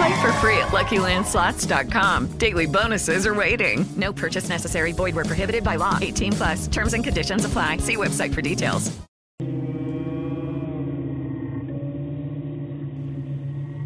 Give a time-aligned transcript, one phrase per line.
[0.00, 2.38] Play for free at LuckyLandSlots.com.
[2.38, 3.84] Daily bonuses are waiting.
[3.96, 4.92] No purchase necessary.
[4.92, 5.98] Void were prohibited by law.
[6.00, 6.68] 18 plus.
[6.68, 7.76] Terms and conditions apply.
[7.78, 8.90] See website for details.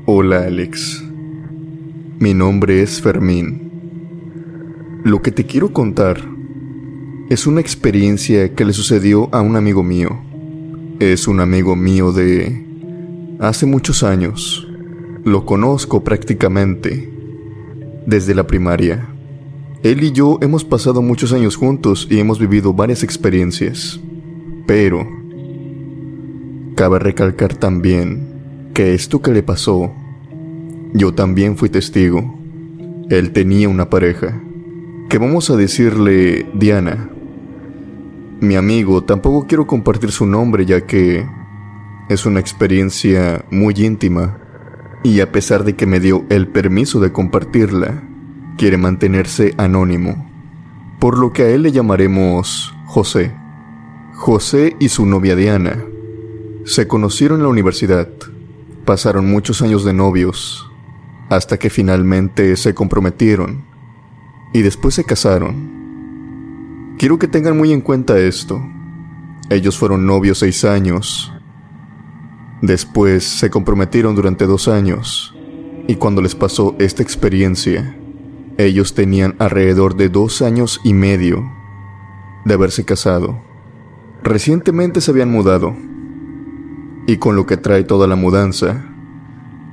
[0.06, 1.02] Hola Alex.
[2.20, 3.72] Mi nombre es Fermín.
[5.05, 6.20] Lo que te quiero contar
[7.28, 10.11] es una experiencia que le sucedió a un amigo mío.
[11.00, 12.64] Es un amigo mío de
[13.41, 14.64] hace muchos años.
[15.25, 17.11] Lo conozco prácticamente
[18.05, 19.08] desde la primaria.
[19.83, 23.98] Él y yo hemos pasado muchos años juntos y hemos vivido varias experiencias.
[24.67, 25.08] Pero,
[26.75, 29.95] cabe recalcar también que esto que le pasó,
[30.92, 32.39] yo también fui testigo.
[33.08, 34.42] Él tenía una pareja,
[35.08, 37.08] que vamos a decirle Diana.
[38.41, 41.27] Mi amigo, tampoco quiero compartir su nombre ya que
[42.11, 44.44] es una experiencia muy íntima
[45.05, 48.02] y a pesar de que me dio el permiso de compartirla,
[48.56, 50.30] quiere mantenerse anónimo,
[50.98, 53.36] por lo que a él le llamaremos José.
[54.14, 55.78] José y su novia Diana
[56.64, 58.08] se conocieron en la universidad,
[58.86, 60.70] pasaron muchos años de novios,
[61.28, 63.62] hasta que finalmente se comprometieron
[64.55, 66.95] y después se casaron.
[66.96, 68.58] Quiero que tengan muy en cuenta esto.
[69.50, 71.30] Ellos fueron novios seis años
[72.64, 75.35] Después se comprometieron durante dos años
[75.86, 77.95] y cuando les pasó esta experiencia,
[78.57, 81.45] ellos tenían alrededor de dos años y medio
[82.47, 83.39] de haberse casado.
[84.23, 85.77] Recientemente se habían mudado
[87.07, 88.83] y con lo que trae toda la mudanza,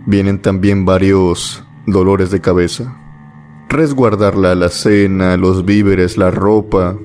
[0.05, 2.97] vienen también varios dolores de cabeza.
[3.69, 6.97] Resguardar la alacena, los víveres, la ropa,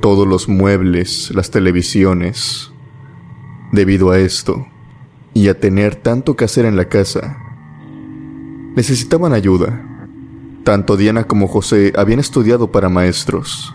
[0.00, 2.72] todos los muebles, las televisiones.
[3.72, 4.71] Debido a esto,
[5.34, 7.38] y a tener tanto que hacer en la casa.
[8.74, 9.88] Necesitaban ayuda.
[10.64, 13.74] Tanto Diana como José habían estudiado para maestros.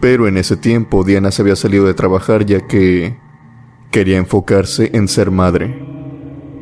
[0.00, 3.16] Pero en ese tiempo Diana se había salido de trabajar ya que
[3.90, 5.82] quería enfocarse en ser madre.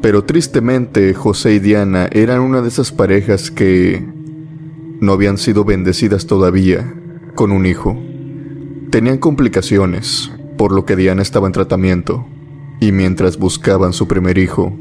[0.03, 4.05] Pero tristemente José y Diana eran una de esas parejas que
[5.01, 6.95] no habían sido bendecidas todavía
[7.35, 7.97] con un hijo.
[8.91, 12.27] Tenían complicaciones, por lo que Diana estaba en tratamiento.
[12.83, 14.73] Y mientras buscaban su primer hijo,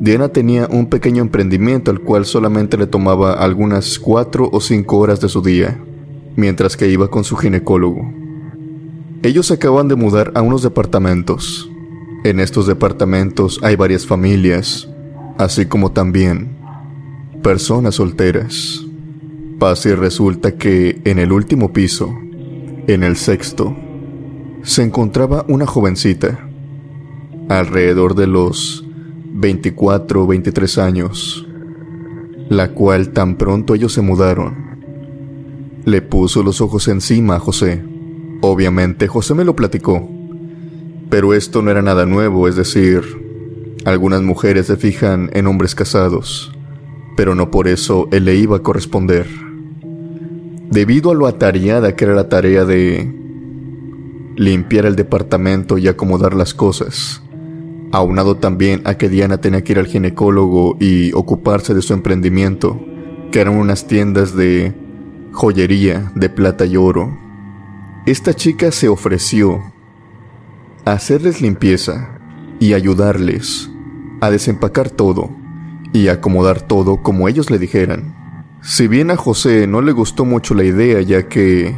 [0.00, 5.20] Diana tenía un pequeño emprendimiento al cual solamente le tomaba algunas cuatro o cinco horas
[5.20, 5.78] de su día,
[6.36, 8.10] mientras que iba con su ginecólogo.
[9.22, 11.70] Ellos acaban de mudar a unos departamentos.
[12.24, 14.88] En estos departamentos hay varias familias,
[15.36, 16.56] así como también
[17.42, 18.86] personas solteras.
[19.58, 22.10] Pasa y resulta que en el último piso,
[22.86, 23.76] en el sexto,
[24.62, 26.47] se encontraba una jovencita
[27.48, 28.84] alrededor de los
[29.32, 31.46] 24 o 23 años,
[32.48, 34.68] la cual tan pronto ellos se mudaron,
[35.84, 37.82] le puso los ojos encima a José.
[38.40, 40.08] Obviamente José me lo platicó,
[41.08, 43.02] pero esto no era nada nuevo, es decir,
[43.84, 46.52] algunas mujeres se fijan en hombres casados,
[47.16, 49.26] pero no por eso él le iba a corresponder.
[50.70, 53.14] Debido a lo atareada que era la tarea de
[54.36, 57.22] limpiar el departamento y acomodar las cosas,
[57.92, 62.80] aunado también a que Diana tenía que ir al ginecólogo y ocuparse de su emprendimiento,
[63.30, 64.74] que eran unas tiendas de
[65.32, 67.16] joyería de plata y oro.
[68.06, 69.62] Esta chica se ofreció
[70.84, 72.18] a hacerles limpieza
[72.60, 73.70] y ayudarles
[74.20, 75.30] a desempacar todo
[75.92, 78.14] y acomodar todo como ellos le dijeran.
[78.62, 81.76] Si bien a José no le gustó mucho la idea ya que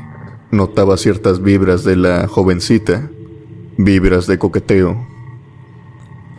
[0.50, 3.10] notaba ciertas vibras de la jovencita,
[3.76, 5.09] vibras de coqueteo,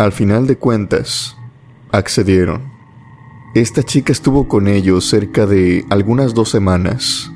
[0.01, 1.37] al final de cuentas,
[1.91, 2.71] accedieron.
[3.53, 7.31] Esta chica estuvo con ellos cerca de algunas dos semanas,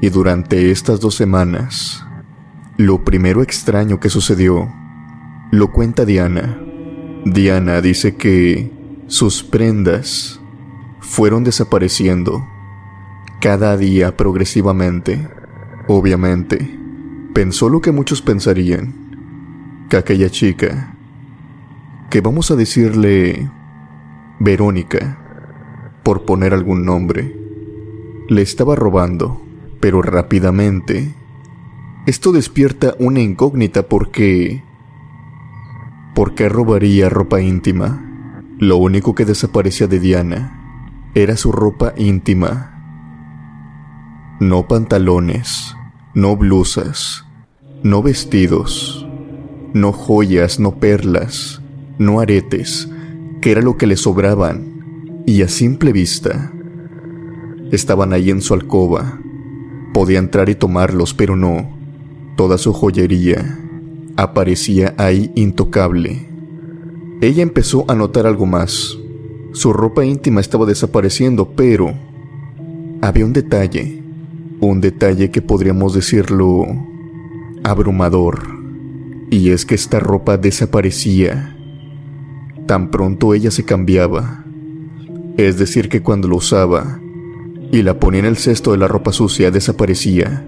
[0.00, 2.06] y durante estas dos semanas,
[2.78, 4.72] Lo primero extraño que sucedió
[5.50, 6.58] lo cuenta Diana.
[7.26, 8.72] Diana dice que
[9.06, 10.40] sus prendas
[11.00, 12.42] fueron desapareciendo
[13.42, 15.28] cada día progresivamente.
[15.88, 16.78] Obviamente,
[17.34, 18.94] pensó lo que muchos pensarían,
[19.90, 20.96] que aquella chica,
[22.10, 23.48] que vamos a decirle
[24.40, 25.18] Verónica,
[26.02, 27.36] por poner algún nombre,
[28.28, 29.40] le estaba robando,
[29.78, 31.14] pero rápidamente.
[32.06, 34.64] Esto despierta una incógnita porque...
[36.14, 38.42] ¿Por qué robaría ropa íntima?
[38.58, 42.76] Lo único que desaparecía de Diana era su ropa íntima.
[44.40, 45.76] No pantalones,
[46.14, 47.24] no blusas,
[47.84, 49.06] no vestidos,
[49.74, 51.59] no joyas, no perlas,
[52.00, 52.88] no aretes,
[53.42, 56.50] que era lo que le sobraban, y a simple vista.
[57.72, 59.20] Estaban ahí en su alcoba.
[59.92, 61.68] Podía entrar y tomarlos, pero no.
[62.36, 63.58] Toda su joyería
[64.16, 66.26] aparecía ahí intocable.
[67.20, 68.96] Ella empezó a notar algo más.
[69.52, 71.92] Su ropa íntima estaba desapareciendo, pero
[73.02, 74.02] había un detalle,
[74.60, 76.64] un detalle que podríamos decirlo
[77.62, 78.40] abrumador,
[79.28, 81.58] y es que esta ropa desaparecía.
[82.66, 84.44] Tan pronto ella se cambiaba,
[85.36, 87.00] es decir, que cuando lo usaba
[87.72, 90.46] y la ponía en el cesto de la ropa sucia desaparecía.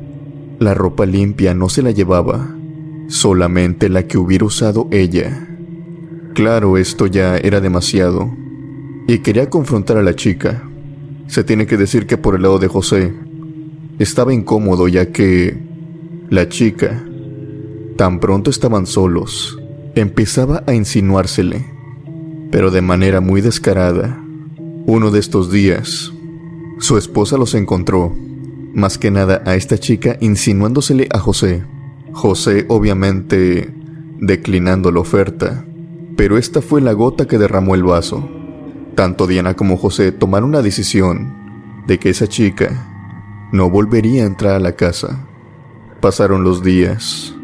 [0.58, 2.54] La ropa limpia no se la llevaba,
[3.08, 5.48] solamente la que hubiera usado ella.
[6.34, 8.30] Claro, esto ya era demasiado.
[9.06, 10.68] Y quería confrontar a la chica.
[11.26, 13.12] Se tiene que decir que por el lado de José
[13.98, 15.56] estaba incómodo ya que
[16.28, 17.04] la chica,
[17.96, 19.58] tan pronto estaban solos,
[19.94, 21.71] empezaba a insinuársele,
[22.52, 24.22] pero de manera muy descarada.
[24.86, 26.12] Uno de estos días,
[26.78, 28.14] su esposa los encontró,
[28.72, 31.64] más que nada a esta chica insinuándosele a José.
[32.12, 33.74] José obviamente
[34.20, 35.64] declinando la oferta
[36.16, 38.28] pero esta fue la gota que derramó el vaso.
[38.94, 41.34] Tanto Diana como José tomaron la decisión
[41.86, 45.26] de que esa chica no volvería a entrar a la casa.
[46.00, 47.34] Pasaron los días,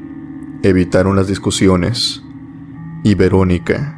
[0.63, 2.23] evitaron las discusiones
[3.05, 3.98] y Verónica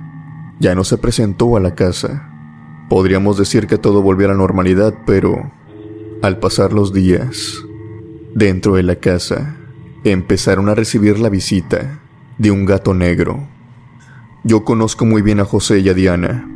[0.61, 2.31] ya no se presentó a la casa.
[2.89, 5.51] Podríamos decir que todo volvió a la normalidad, pero
[6.23, 7.65] al pasar los días,
[8.35, 9.57] dentro de la casa,
[10.05, 12.01] empezaron a recibir la visita
[12.39, 13.49] de un gato negro
[14.43, 16.49] yo conozco muy bien a José y a Diana.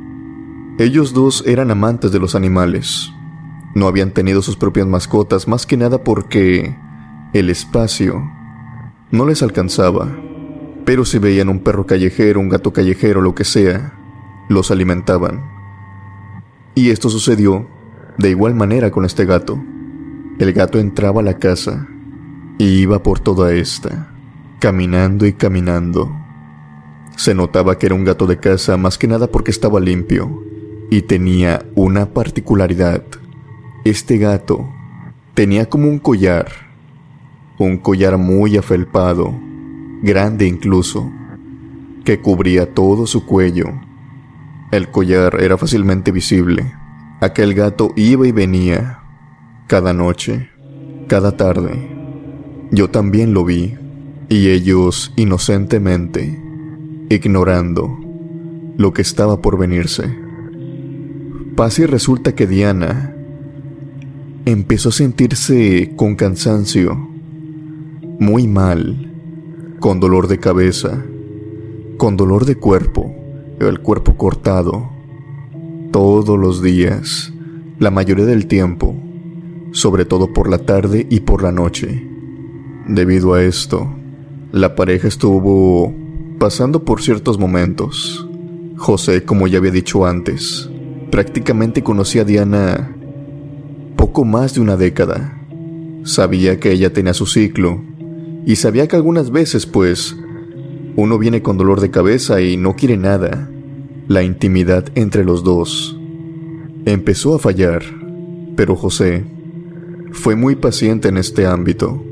[0.79, 3.12] Ellos dos eran amantes de los animales.
[3.75, 6.75] No habían tenido sus propias mascotas más que nada porque
[7.35, 8.23] el espacio
[9.11, 10.09] no les alcanzaba.
[10.85, 13.95] Pero si veían un perro callejero, un gato callejero, lo que sea,
[14.49, 15.43] los alimentaban.
[16.75, 17.67] Y esto sucedió
[18.19, 19.63] de igual manera con este gato.
[20.39, 21.89] El gato entraba a la casa
[22.59, 24.13] y iba por toda esta,
[24.61, 26.25] caminando y caminando
[27.17, 30.43] se notaba que era un gato de casa más que nada porque estaba limpio
[30.91, 33.03] y tenía una particularidad.
[33.85, 34.69] Este gato
[35.35, 36.49] tenía como un collar,
[37.59, 39.35] un collar muy afelpado,
[40.05, 41.11] grande incluso,
[42.05, 43.67] que cubría todo su cuello.
[44.71, 46.75] El collar era fácilmente visible.
[47.21, 49.01] Aquel gato iba y venía,
[49.67, 50.51] cada noche,
[51.09, 51.91] cada tarde.
[52.71, 53.77] Yo también lo vi,
[54.29, 56.43] y ellos inocentemente
[57.09, 57.99] ignorando
[58.76, 60.05] lo que estaba por venirse.
[61.57, 63.14] Pasa y resulta que Diana
[64.45, 66.95] empezó a sentirse con cansancio,
[68.19, 69.13] muy mal,
[69.85, 71.05] con dolor de cabeza,
[71.99, 73.14] con dolor de cuerpo,
[73.61, 74.88] el cuerpo cortado,
[75.93, 77.35] todos los días,
[77.79, 78.97] la mayoría del tiempo,
[79.73, 82.03] sobre todo por la tarde y por la noche.
[82.88, 83.95] Debido a esto,
[84.53, 85.93] la pareja estuvo
[86.38, 88.26] pasando por ciertos momentos.
[88.79, 90.71] José, como ya había dicho antes,
[91.11, 92.97] prácticamente conocía a Diana
[93.97, 95.43] poco más de una década.
[96.05, 97.83] Sabía que ella tenía su ciclo
[98.47, 100.17] y sabía que algunas veces, pues,
[100.97, 103.51] uno viene con dolor de cabeza y no quiere nada.
[104.07, 105.99] La intimidad entre los dos
[106.85, 107.83] empezó a fallar,
[108.55, 109.25] pero José
[110.13, 112.03] fue muy paciente en este ámbito.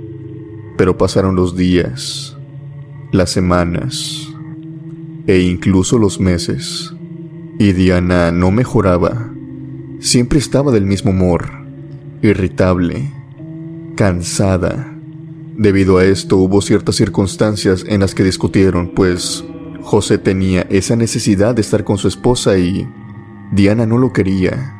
[0.77, 2.37] Pero pasaron los días
[3.13, 4.29] las semanas
[5.27, 6.95] e incluso los meses.
[7.59, 9.31] Y Diana no mejoraba.
[10.01, 11.51] Siempre estaba del mismo humor,
[12.23, 13.13] irritable,
[13.95, 14.92] cansada.
[15.57, 19.45] Debido a esto hubo ciertas circunstancias en las que discutieron, pues
[19.83, 22.89] José tenía esa necesidad de estar con su esposa y
[23.53, 24.75] Diana no lo quería.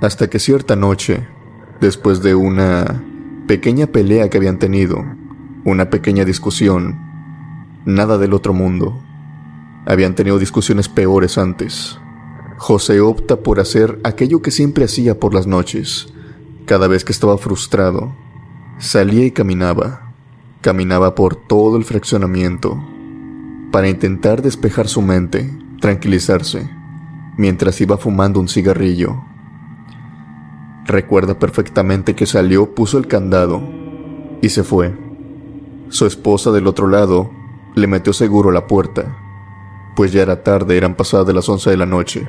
[0.00, 1.26] Hasta que cierta noche,
[1.80, 3.04] después de una
[3.46, 5.04] pequeña pelea que habían tenido,
[5.64, 6.98] Una pequeña discusión.
[7.84, 9.00] Nada del otro mundo.
[9.86, 12.00] Habían tenido discusiones peores antes.
[12.58, 16.12] José opta por hacer aquello que siempre hacía por las noches,
[16.66, 18.12] cada vez que estaba frustrado.
[18.82, 20.12] Salía y caminaba.
[20.60, 22.82] Caminaba por todo el fraccionamiento
[23.70, 26.68] para intentar despejar su mente, tranquilizarse,
[27.36, 29.22] mientras iba fumando un cigarrillo.
[30.84, 33.62] Recuerda perfectamente que salió, puso el candado
[34.42, 34.92] y se fue.
[35.88, 37.30] Su esposa del otro lado
[37.76, 39.16] le metió seguro la puerta,
[39.94, 42.26] pues ya era tarde, eran pasadas de las once de la noche.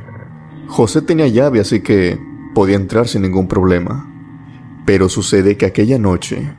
[0.67, 2.19] José tenía llave, así que
[2.53, 4.12] podía entrar sin ningún problema.
[4.85, 6.55] Pero sucede que aquella noche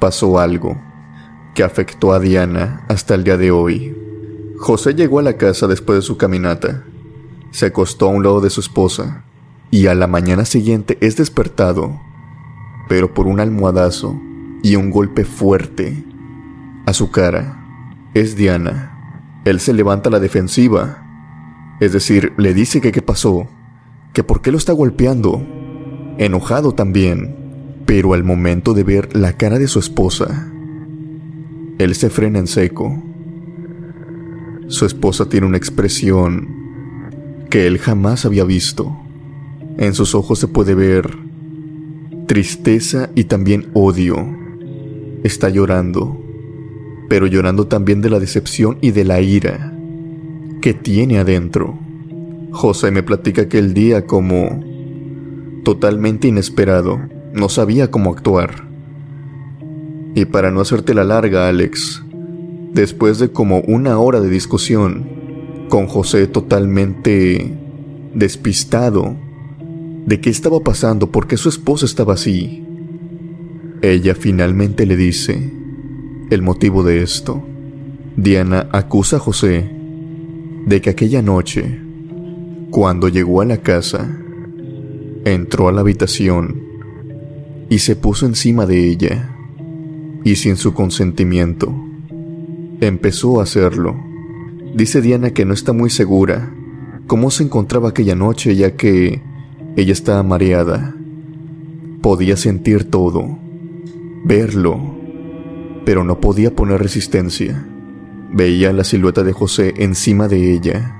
[0.00, 0.76] pasó algo
[1.54, 3.96] que afectó a Diana hasta el día de hoy.
[4.58, 6.84] José llegó a la casa después de su caminata.
[7.50, 9.24] Se acostó a un lado de su esposa
[9.70, 12.00] y a la mañana siguiente es despertado,
[12.88, 14.18] pero por un almohadazo
[14.62, 16.04] y un golpe fuerte
[16.86, 17.58] a su cara.
[18.14, 19.40] Es Diana.
[19.44, 21.02] Él se levanta a la defensiva.
[21.80, 23.48] Es decir, le dice que qué pasó,
[24.12, 25.44] que por qué lo está golpeando.
[26.18, 27.41] Enojado también,
[27.92, 30.50] pero al momento de ver la cara de su esposa,
[31.76, 33.02] él se frena en seco.
[34.68, 36.48] Su esposa tiene una expresión
[37.50, 38.96] que él jamás había visto.
[39.76, 41.18] En sus ojos se puede ver
[42.26, 44.26] tristeza y también odio.
[45.22, 46.18] Está llorando,
[47.10, 49.76] pero llorando también de la decepción y de la ira
[50.62, 51.78] que tiene adentro.
[52.52, 54.64] José me platica aquel día como
[55.62, 56.98] totalmente inesperado,
[57.32, 58.68] no sabía cómo actuar.
[60.14, 62.02] Y para no hacerte la larga, Alex,
[62.72, 67.58] después de como una hora de discusión, con José totalmente
[68.14, 69.16] despistado
[70.04, 72.66] de qué estaba pasando, por qué su esposa estaba así,
[73.80, 75.50] ella finalmente le dice
[76.30, 77.42] el motivo de esto.
[78.16, 79.70] Diana acusa a José
[80.66, 81.80] de que aquella noche,
[82.70, 84.18] cuando llegó a la casa,
[85.24, 86.71] entró a la habitación
[87.72, 89.34] y se puso encima de ella
[90.24, 91.74] y sin su consentimiento.
[92.82, 93.96] Empezó a hacerlo.
[94.74, 96.54] Dice Diana que no está muy segura
[97.06, 99.22] cómo se encontraba aquella noche ya que
[99.74, 100.94] ella estaba mareada.
[102.02, 103.38] Podía sentir todo,
[104.22, 104.78] verlo,
[105.86, 107.66] pero no podía poner resistencia.
[108.34, 110.94] Veía la silueta de José encima de ella,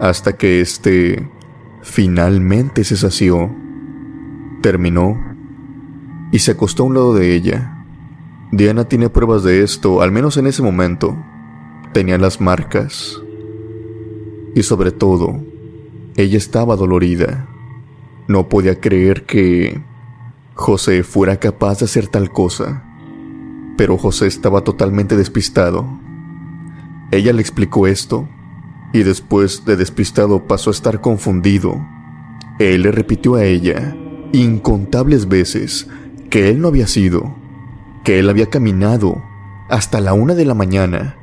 [0.00, 1.30] hasta que éste
[1.82, 3.54] finalmente se sació.
[4.60, 5.29] Terminó
[6.32, 7.84] y se acostó a un lado de ella.
[8.52, 11.16] Diana tiene pruebas de esto, al menos en ese momento.
[11.92, 13.20] Tenía las marcas.
[14.54, 15.40] Y sobre todo,
[16.16, 17.48] ella estaba dolorida.
[18.28, 19.80] No podía creer que
[20.54, 22.84] José fuera capaz de hacer tal cosa.
[23.76, 25.86] Pero José estaba totalmente despistado.
[27.12, 28.28] Ella le explicó esto,
[28.92, 31.84] y después de despistado pasó a estar confundido.
[32.58, 33.96] Él le repitió a ella
[34.32, 35.88] incontables veces
[36.30, 37.34] que él no había sido
[38.04, 39.22] que él había caminado
[39.68, 41.16] hasta la una de la mañana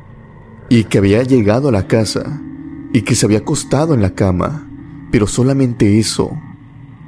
[0.70, 2.42] y que había llegado a la casa
[2.94, 4.70] y que se había acostado en la cama,
[5.12, 6.32] pero solamente eso.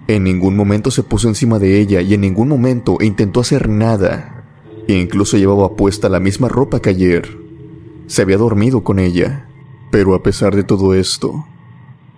[0.08, 4.44] En ningún momento se puso encima de ella y en ningún momento intentó hacer nada.
[4.88, 7.38] E incluso llevaba puesta la misma ropa que ayer.
[8.08, 9.48] Se había dormido con ella.
[9.92, 11.46] Pero a pesar de todo esto,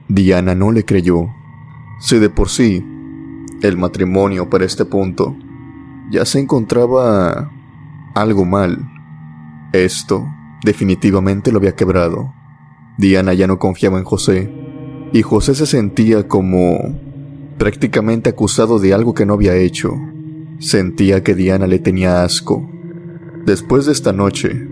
[0.07, 1.29] Diana no le creyó.
[1.99, 2.85] Si de por sí,
[3.61, 5.35] el matrimonio para este punto
[6.11, 7.49] ya se encontraba
[8.13, 8.77] algo mal.
[9.73, 10.27] Esto
[10.63, 12.33] definitivamente lo había quebrado.
[12.97, 14.53] Diana ya no confiaba en José,
[15.13, 16.99] y José se sentía como
[17.57, 19.93] prácticamente acusado de algo que no había hecho.
[20.59, 22.69] Sentía que Diana le tenía asco.
[23.45, 24.67] Después de esta noche,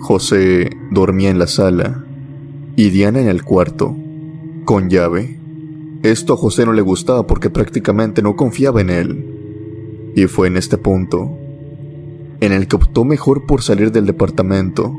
[0.00, 2.04] José dormía en la sala
[2.76, 3.96] y Diana en el cuarto,
[4.64, 5.38] con llave.
[6.02, 9.29] Esto a José no le gustaba porque prácticamente no confiaba en él.
[10.14, 11.38] Y fue en este punto
[12.40, 14.98] en el que optó mejor por salir del departamento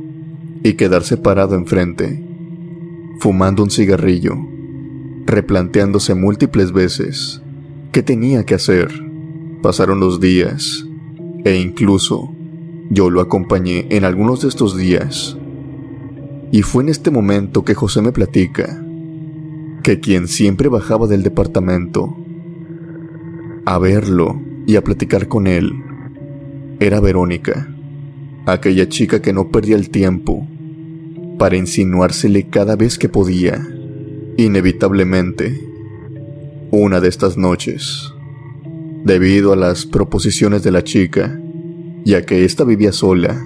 [0.63, 2.24] y quedarse parado enfrente,
[3.20, 4.36] fumando un cigarrillo,
[5.25, 7.41] replanteándose múltiples veces
[7.91, 8.89] qué tenía que hacer.
[9.62, 10.86] Pasaron los días
[11.44, 12.32] e incluso
[12.89, 15.38] yo lo acompañé en algunos de estos días.
[16.51, 18.84] Y fue en este momento que José me platica
[19.84, 22.15] que quien siempre bajaba del departamento
[23.65, 25.74] a verlo y a platicar con él
[26.80, 27.68] era Verónica,
[28.46, 30.48] aquella chica que no perdía el tiempo
[31.38, 33.68] para insinuársele cada vez que podía.
[34.38, 35.60] Inevitablemente,
[36.72, 38.13] una de estas noches,
[39.03, 41.39] debido a las proposiciones de la chica,
[42.03, 43.44] ya que ésta vivía sola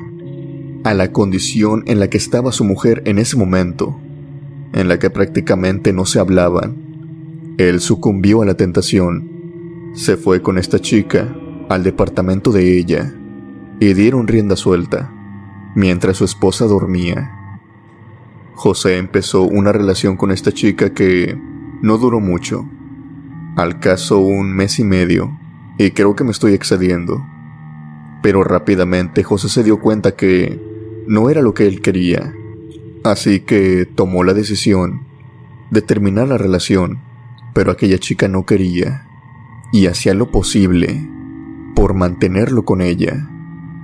[0.84, 4.00] a la condición en la que estaba su mujer en ese momento,
[4.74, 6.76] en la que prácticamente no se hablaban,
[7.58, 9.35] él sucumbió a la tentación.
[9.96, 11.34] Se fue con esta chica
[11.70, 13.14] al departamento de ella
[13.80, 15.10] y dieron rienda suelta
[15.74, 17.32] mientras su esposa dormía.
[18.56, 21.40] José empezó una relación con esta chica que
[21.82, 22.70] no duró mucho,
[23.56, 25.40] al caso un mes y medio,
[25.78, 27.26] y creo que me estoy excediendo.
[28.22, 30.60] Pero rápidamente José se dio cuenta que
[31.08, 32.34] no era lo que él quería,
[33.06, 35.06] así que tomó la decisión
[35.72, 37.00] de terminar la relación,
[37.54, 39.08] pero aquella chica no quería,
[39.72, 41.10] y hacía lo posible
[41.76, 43.30] por mantenerlo con ella.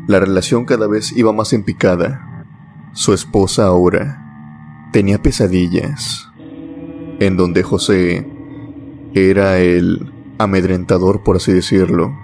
[0.08, 2.46] La relación cada vez iba más en picada.
[2.94, 6.30] Su esposa ahora tenía pesadillas,
[7.20, 8.28] en donde José
[9.14, 12.18] era el amedrentador, por así decirlo,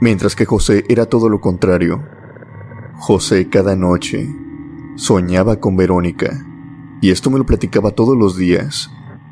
[0.00, 2.02] mientras que José era todo lo contrario.
[2.94, 4.28] José cada noche
[4.96, 6.44] soñaba con Verónica,
[7.00, 8.90] y esto me lo platicaba todos los días,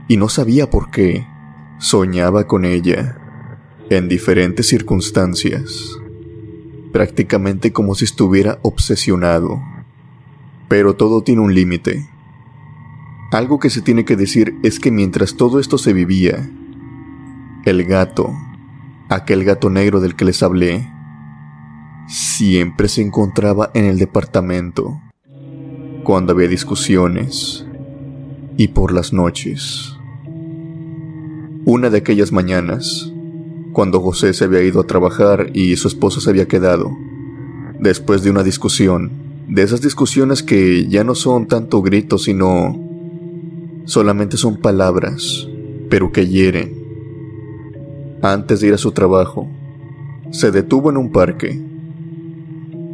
[0.09, 1.26] y no sabía por qué.
[1.78, 3.18] Soñaba con ella,
[3.90, 5.97] en diferentes circunstancias
[6.97, 9.62] prácticamente como si estuviera obsesionado.
[10.66, 12.09] Pero todo tiene un límite.
[13.33, 16.50] Algo que se tiene que decir es que mientras todo esto se vivía,
[17.66, 18.33] el gato,
[19.11, 20.90] aquel gato negro del que les hablé,
[22.09, 24.99] siempre se encontraba en el departamento,
[26.02, 27.66] cuando había discusiones
[28.56, 29.96] y por las noches.
[31.68, 33.12] Una de aquellas mañanas,
[33.73, 36.96] cuando José se había ido a trabajar y su esposa se había quedado.
[37.80, 39.11] Después de una discusión,
[39.49, 42.80] de esas discusiones que ya no son tanto gritos, sino
[43.85, 45.49] solamente son palabras,
[45.90, 46.73] pero que hieren.
[48.23, 49.49] Antes de ir a su trabajo,
[50.30, 51.61] se detuvo en un parque.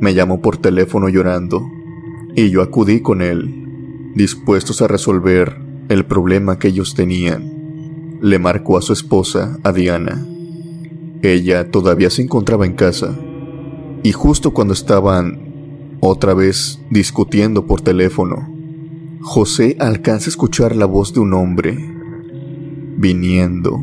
[0.01, 1.71] Me llamó por teléfono llorando
[2.35, 3.69] y yo acudí con él,
[4.15, 5.59] dispuestos a resolver
[5.91, 7.62] el problema que ellos tenían.
[8.23, 10.25] Le marcó a su esposa, a Diana,
[11.23, 13.19] ella todavía se encontraba en casa,
[14.03, 18.49] y justo cuando estaban otra vez discutiendo por teléfono,
[19.21, 21.77] José alcanza a escuchar la voz de un hombre
[22.97, 23.83] viniendo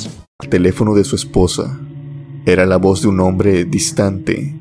[0.41, 1.79] El teléfono de su esposa
[2.45, 4.55] era la voz de un hombre distante,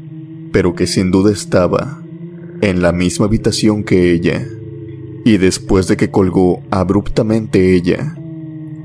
[0.52, 2.02] pero que sin duda estaba
[2.60, 4.46] en la misma habitación que ella.
[5.24, 8.16] Y después de que colgó abruptamente ella,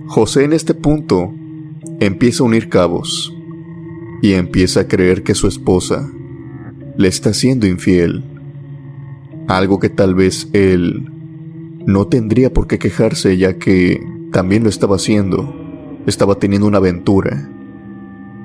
[0.08, 1.34] José en este punto
[2.00, 3.34] empieza a unir cabos
[4.22, 6.12] y empieza a creer que su esposa
[6.98, 8.24] le está siendo infiel.
[9.48, 11.12] Algo que tal vez él
[11.86, 14.00] no tendría por qué quejarse ya que
[14.32, 15.65] también lo estaba haciendo.
[16.06, 17.50] Estaba teniendo una aventura.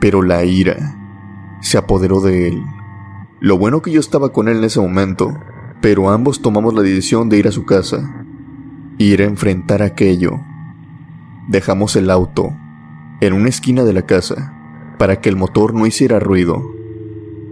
[0.01, 0.97] Pero la ira
[1.61, 2.63] se apoderó de él.
[3.39, 5.39] Lo bueno que yo estaba con él en ese momento,
[5.83, 8.25] pero ambos tomamos la decisión de ir a su casa,
[8.99, 10.41] ir a enfrentar aquello.
[11.49, 12.51] Dejamos el auto
[13.21, 14.55] en una esquina de la casa
[14.99, 16.63] para que el motor no hiciera ruido.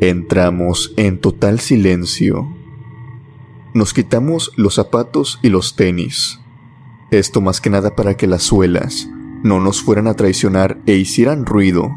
[0.01, 2.49] Entramos en total silencio.
[3.75, 6.41] Nos quitamos los zapatos y los tenis.
[7.11, 9.09] Esto más que nada para que las suelas
[9.43, 11.91] no nos fueran a traicionar e hicieran ruido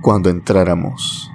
[0.00, 1.30] cuando entráramos.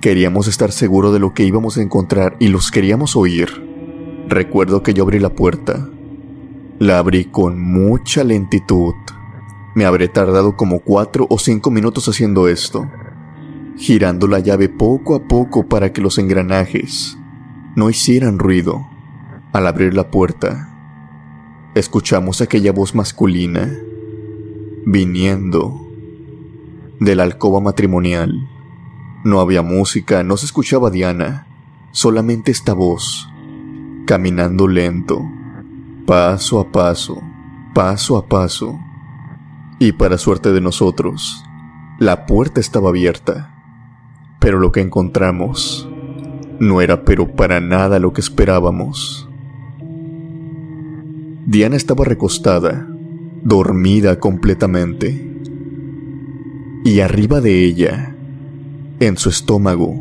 [0.00, 3.48] Queríamos estar seguros de lo que íbamos a encontrar y los queríamos oír.
[4.28, 5.88] Recuerdo que yo abrí la puerta.
[6.78, 8.94] La abrí con mucha lentitud.
[9.74, 12.88] Me habré tardado como cuatro o cinco minutos haciendo esto,
[13.76, 17.18] girando la llave poco a poco para que los engranajes
[17.74, 18.86] no hicieran ruido.
[19.52, 20.68] Al abrir la puerta,
[21.74, 23.68] escuchamos aquella voz masculina
[24.84, 25.88] viniendo
[27.00, 28.48] de la alcoba matrimonial.
[29.24, 31.46] No había música, no se escuchaba Diana,
[31.90, 33.28] solamente esta voz,
[34.06, 35.20] caminando lento,
[36.06, 37.20] paso a paso,
[37.74, 38.78] paso a paso.
[39.78, 41.44] Y para suerte de nosotros,
[41.98, 43.54] la puerta estaba abierta.
[44.40, 45.88] Pero lo que encontramos
[46.60, 49.28] no era pero para nada lo que esperábamos.
[51.46, 52.86] Diana estaba recostada,
[53.48, 55.26] dormida completamente.
[56.84, 58.14] Y arriba de ella,
[59.00, 59.98] en su estómago,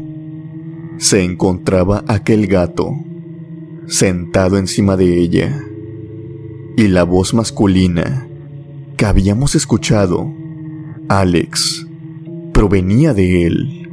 [0.98, 2.92] se encontraba aquel gato,
[3.88, 5.64] sentado encima de ella.
[6.76, 8.28] Y la voz masculina
[8.98, 10.30] que habíamos escuchado,
[11.08, 11.88] Alex,
[12.54, 13.90] provenía de él.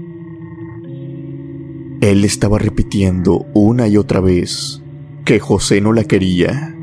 [2.00, 4.82] Él estaba repitiendo una y otra vez
[5.24, 6.73] que José no la quería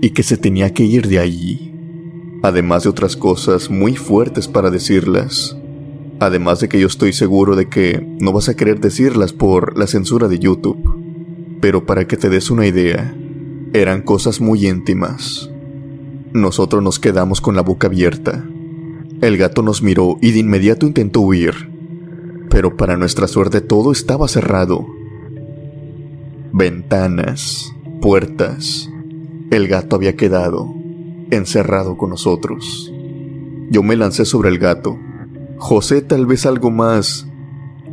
[0.00, 1.74] y que se tenía que ir de allí,
[2.42, 5.56] además de otras cosas muy fuertes para decirlas.
[6.20, 9.86] Además de que yo estoy seguro de que no vas a querer decirlas por la
[9.86, 10.76] censura de YouTube.
[11.60, 13.14] Pero para que te des una idea,
[13.72, 15.50] eran cosas muy íntimas.
[16.32, 18.44] Nosotros nos quedamos con la boca abierta.
[19.20, 21.70] El gato nos miró y de inmediato intentó huir,
[22.50, 24.86] pero para nuestra suerte todo estaba cerrado.
[26.52, 28.88] Ventanas, puertas.
[29.50, 30.74] El gato había quedado
[31.30, 32.92] encerrado con nosotros.
[33.70, 34.98] Yo me lancé sobre el gato.
[35.58, 37.28] José tal vez algo más,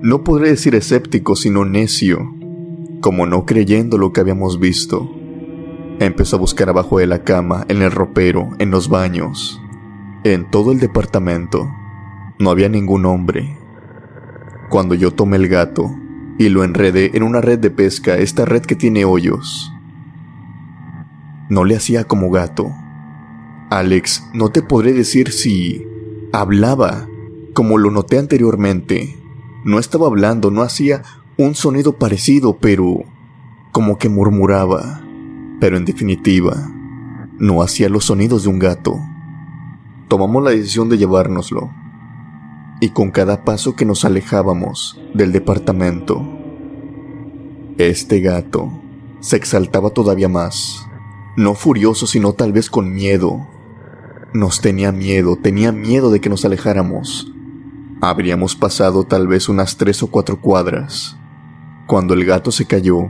[0.01, 2.33] no podré decir escéptico, sino necio,
[3.01, 5.09] como no creyendo lo que habíamos visto.
[5.99, 9.61] Empezó a buscar abajo de la cama, en el ropero, en los baños,
[10.23, 11.67] en todo el departamento.
[12.37, 13.57] No había ningún hombre.
[14.69, 15.89] Cuando yo tomé el gato
[16.37, 19.71] y lo enredé en una red de pesca, esta red que tiene hoyos,
[21.49, 22.71] no le hacía como gato.
[23.69, 25.85] Alex, no te podré decir si
[26.31, 27.07] hablaba,
[27.53, 29.17] como lo noté anteriormente.
[29.63, 31.03] No estaba hablando, no hacía
[31.37, 33.03] un sonido parecido, pero
[33.71, 35.05] como que murmuraba
[35.59, 36.71] pero en definitiva,
[37.39, 38.99] no hacía los sonidos de un gato.
[40.07, 41.71] Tomamos la decisión de llevárnoslo,
[42.81, 46.23] y con cada paso que nos alejábamos del departamento,
[47.77, 48.69] este gato
[49.21, 50.85] se exaltaba todavía más,
[51.35, 53.47] no furioso, sino tal vez con miedo.
[54.33, 57.31] Nos tenía miedo, tenía miedo de que nos alejáramos.
[58.01, 61.17] Habríamos pasado tal vez unas tres o cuatro cuadras,
[61.87, 63.09] cuando el gato se cayó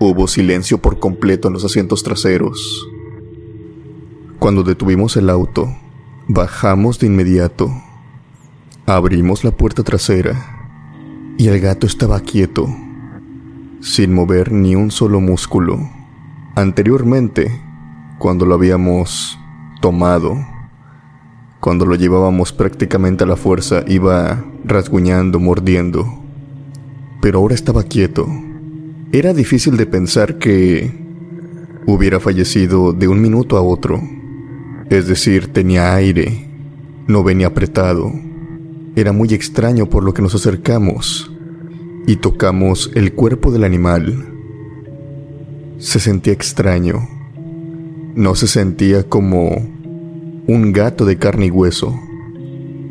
[0.00, 2.88] Hubo silencio por completo en los asientos traseros.
[4.40, 5.72] Cuando detuvimos el auto,
[6.26, 7.70] bajamos de inmediato.
[8.86, 12.66] Abrimos la puerta trasera y el gato estaba quieto,
[13.80, 15.78] sin mover ni un solo músculo.
[16.56, 17.60] Anteriormente,
[18.18, 19.38] cuando lo habíamos
[19.80, 20.36] tomado,
[21.60, 26.06] cuando lo llevábamos prácticamente a la fuerza, iba rasguñando, mordiendo.
[27.20, 28.26] Pero ahora estaba quieto
[29.14, 30.90] era difícil de pensar que
[31.86, 34.02] hubiera fallecido de un minuto a otro.
[34.90, 36.48] Es decir, tenía aire,
[37.06, 38.10] no venía apretado.
[38.96, 41.30] Era muy extraño por lo que nos acercamos
[42.08, 44.33] y tocamos el cuerpo del animal.
[45.78, 47.08] Se sentía extraño.
[48.14, 49.50] No se sentía como
[50.46, 51.98] un gato de carne y hueso.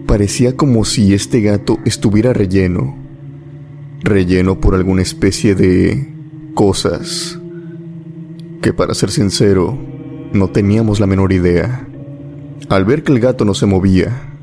[0.06, 2.96] Parecía como si este gato estuviera relleno,
[4.02, 6.13] relleno por alguna especie de
[6.54, 7.39] cosas
[8.62, 9.78] que para ser sincero
[10.34, 11.88] no teníamos la menor idea.
[12.69, 14.34] Al ver que el gato no se movía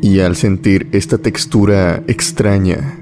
[0.00, 2.98] y al sentir esta textura extraña,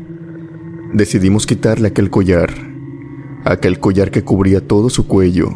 [0.92, 2.75] decidimos quitarle aquel collar,
[3.46, 5.50] aquel collar que cubría todo su cuello.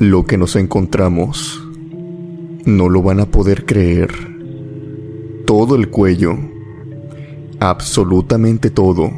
[0.00, 1.62] Lo que nos encontramos,
[2.64, 4.10] no lo van a poder creer.
[5.46, 6.36] Todo el cuello,
[7.60, 9.12] absolutamente todo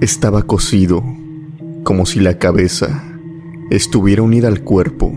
[0.00, 1.04] estaba cosido,
[1.84, 3.04] como si la cabeza
[3.70, 5.12] estuviera unida al cuerpo,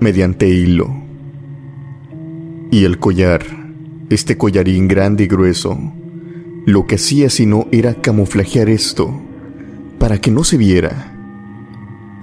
[0.00, 0.88] mediante hilo.
[2.70, 3.42] Y el collar,
[4.08, 5.78] este collarín grande y grueso,
[6.64, 9.12] lo que hacía sino era camuflajear esto,
[10.02, 11.14] para que no se viera.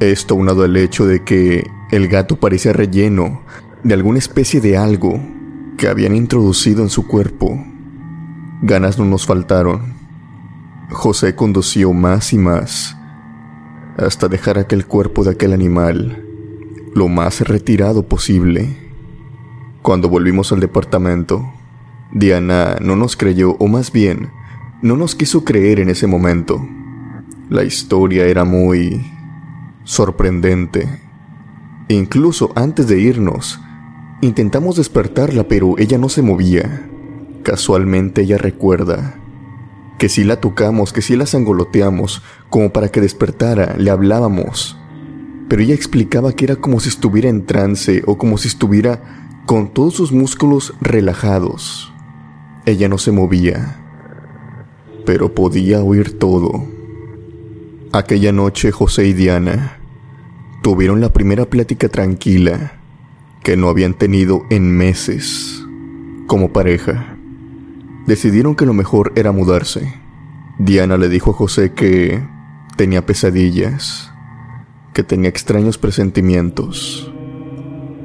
[0.01, 3.39] Esto unado al hecho de que el gato parecía relleno
[3.85, 5.17] de alguna especie de algo
[5.77, 7.57] que habían introducido en su cuerpo.
[8.61, 9.93] Ganas no nos faltaron
[10.91, 12.97] José condució más y más
[13.95, 16.25] hasta dejar aquel cuerpo de aquel animal
[16.93, 18.75] lo más retirado posible.
[19.81, 21.49] Cuando volvimos al departamento,
[22.11, 24.31] Diana no nos creyó, o más bien,
[24.81, 26.59] no nos quiso creer en ese momento.
[27.49, 29.03] La historia era muy
[29.83, 30.87] sorprendente.
[31.87, 33.59] incluso antes de irnos,
[34.21, 36.87] intentamos despertarla, pero ella no se movía.
[37.41, 39.15] Casualmente ella recuerda
[39.97, 44.77] que si la tocamos, que si la sangoloteamos, como para que despertara, le hablábamos.
[45.47, 49.73] Pero ella explicaba que era como si estuviera en trance o como si estuviera con
[49.73, 51.91] todos sus músculos relajados.
[52.67, 53.79] Ella no se movía,
[55.03, 56.78] pero podía oír todo.
[57.91, 59.79] Aquella noche José y Diana
[60.61, 62.73] tuvieron la primera plática tranquila
[63.41, 65.65] que no habían tenido en meses
[66.27, 67.17] como pareja.
[68.05, 69.91] Decidieron que lo mejor era mudarse.
[70.59, 72.21] Diana le dijo a José que
[72.75, 74.11] tenía pesadillas,
[74.93, 77.11] que tenía extraños presentimientos.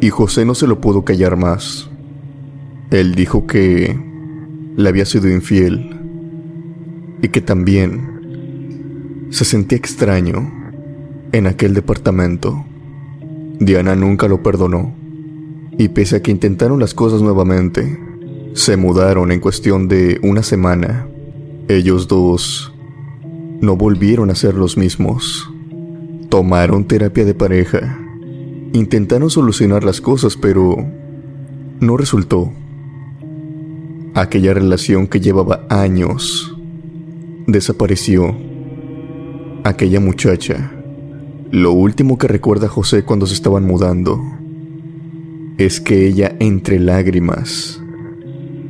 [0.00, 1.90] Y José no se lo pudo callar más.
[2.90, 4.02] Él dijo que
[4.76, 6.00] le había sido infiel
[7.20, 8.13] y que también
[9.34, 10.48] se sentía extraño
[11.32, 12.64] en aquel departamento.
[13.58, 14.94] Diana nunca lo perdonó
[15.76, 17.98] y pese a que intentaron las cosas nuevamente,
[18.52, 21.08] se mudaron en cuestión de una semana.
[21.66, 22.72] Ellos dos
[23.60, 25.50] no volvieron a ser los mismos.
[26.28, 27.98] Tomaron terapia de pareja.
[28.72, 30.76] Intentaron solucionar las cosas, pero
[31.80, 32.52] no resultó.
[34.14, 36.56] Aquella relación que llevaba años
[37.48, 38.53] desapareció.
[39.66, 40.70] Aquella muchacha,
[41.50, 44.20] lo último que recuerda José cuando se estaban mudando,
[45.56, 47.80] es que ella entre lágrimas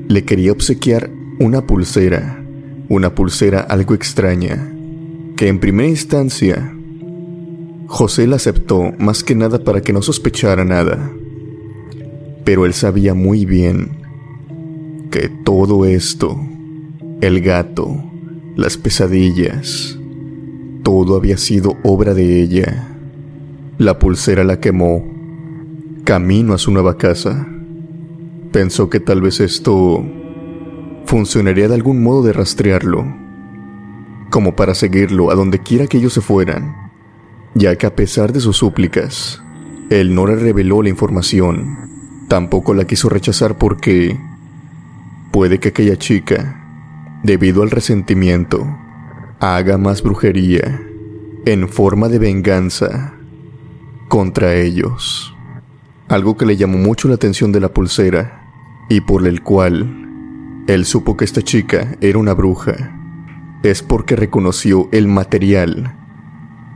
[0.06, 2.44] le quería obsequiar una pulsera,
[2.88, 4.72] una pulsera algo extraña,
[5.36, 6.72] que en primera instancia
[7.88, 11.10] José la aceptó más que nada para que no sospechara nada.
[12.44, 13.98] Pero él sabía muy bien
[15.10, 16.38] que todo esto,
[17.20, 18.00] el gato,
[18.54, 19.98] las pesadillas,
[20.84, 22.96] todo había sido obra de ella.
[23.78, 25.04] La pulsera la quemó,
[26.04, 27.48] camino a su nueva casa.
[28.52, 30.04] Pensó que tal vez esto
[31.06, 33.04] funcionaría de algún modo de rastrearlo,
[34.30, 36.92] como para seguirlo a donde quiera que ellos se fueran,
[37.54, 39.42] ya que a pesar de sus súplicas,
[39.90, 44.18] él no le reveló la información, tampoco la quiso rechazar porque
[45.32, 46.60] puede que aquella chica,
[47.22, 48.66] debido al resentimiento,
[49.40, 50.80] haga más brujería
[51.46, 53.14] en forma de venganza
[54.08, 55.34] contra ellos.
[56.08, 58.42] Algo que le llamó mucho la atención de la pulsera
[58.88, 60.04] y por el cual
[60.66, 62.96] él supo que esta chica era una bruja,
[63.62, 65.94] es porque reconoció el material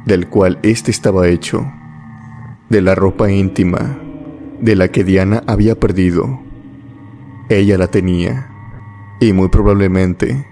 [0.05, 1.71] del cual éste estaba hecho,
[2.69, 3.99] de la ropa íntima
[4.61, 6.41] de la que Diana había perdido.
[7.49, 8.51] Ella la tenía,
[9.21, 10.47] y muy probablemente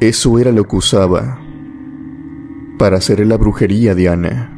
[0.00, 1.40] eso era lo que usaba
[2.78, 4.54] para hacer la brujería Diana,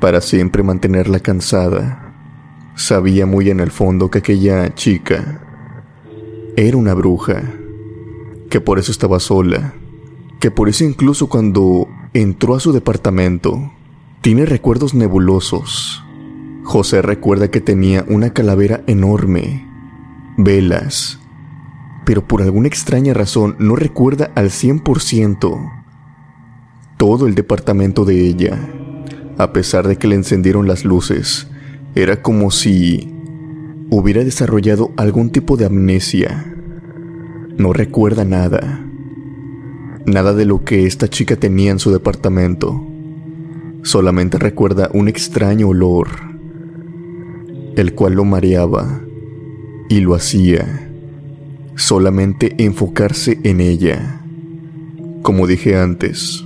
[0.00, 2.10] para siempre mantenerla cansada
[2.80, 5.42] Sabía muy en el fondo que aquella chica
[6.56, 7.42] era una bruja,
[8.48, 9.74] que por eso estaba sola,
[10.40, 13.70] que por eso incluso cuando entró a su departamento,
[14.22, 16.02] tiene recuerdos nebulosos.
[16.64, 19.68] José recuerda que tenía una calavera enorme,
[20.38, 21.19] velas,
[22.10, 25.70] pero por alguna extraña razón no recuerda al 100%
[26.96, 28.58] todo el departamento de ella,
[29.38, 31.46] a pesar de que le encendieron las luces
[31.94, 33.14] era como si
[33.90, 36.52] hubiera desarrollado algún tipo de amnesia.
[37.56, 38.84] No recuerda nada.
[40.04, 42.88] Nada de lo que esta chica tenía en su departamento.
[43.84, 46.08] Solamente recuerda un extraño olor,
[47.76, 49.00] el cual lo mareaba
[49.88, 50.89] y lo hacía
[51.80, 54.20] solamente enfocarse en ella.
[55.22, 56.44] Como dije antes,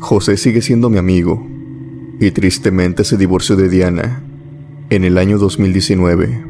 [0.00, 1.46] José sigue siendo mi amigo
[2.20, 4.24] y tristemente se divorció de Diana
[4.90, 6.44] en el año 2019,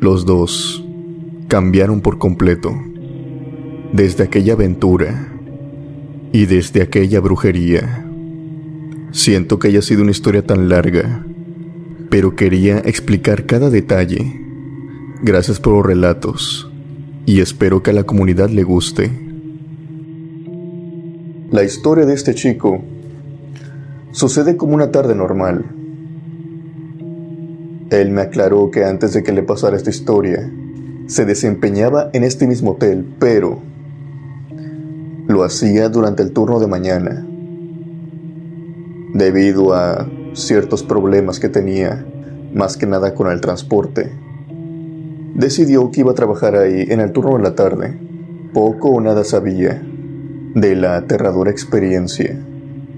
[0.00, 0.84] los dos
[1.48, 2.74] cambiaron por completo.
[3.92, 5.32] Desde aquella aventura
[6.32, 8.06] y desde aquella brujería.
[9.12, 11.24] Siento que haya sido una historia tan larga,
[12.10, 14.40] pero quería explicar cada detalle.
[15.22, 16.67] Gracias por los relatos
[17.28, 19.10] y espero que a la comunidad le guste.
[21.50, 22.82] La historia de este chico
[24.10, 25.64] sucede como una tarde normal
[27.90, 30.52] él me aclaró que antes de que le pasara esta historia,
[31.06, 33.60] se desempeñaba en este mismo hotel, pero
[35.26, 37.26] lo hacía durante el turno de mañana.
[39.14, 42.04] Debido a ciertos problemas que tenía,
[42.52, 44.12] más que nada con el transporte,
[45.34, 47.98] decidió que iba a trabajar ahí en el turno de la tarde.
[48.52, 49.82] Poco o nada sabía
[50.54, 52.38] de la aterradora experiencia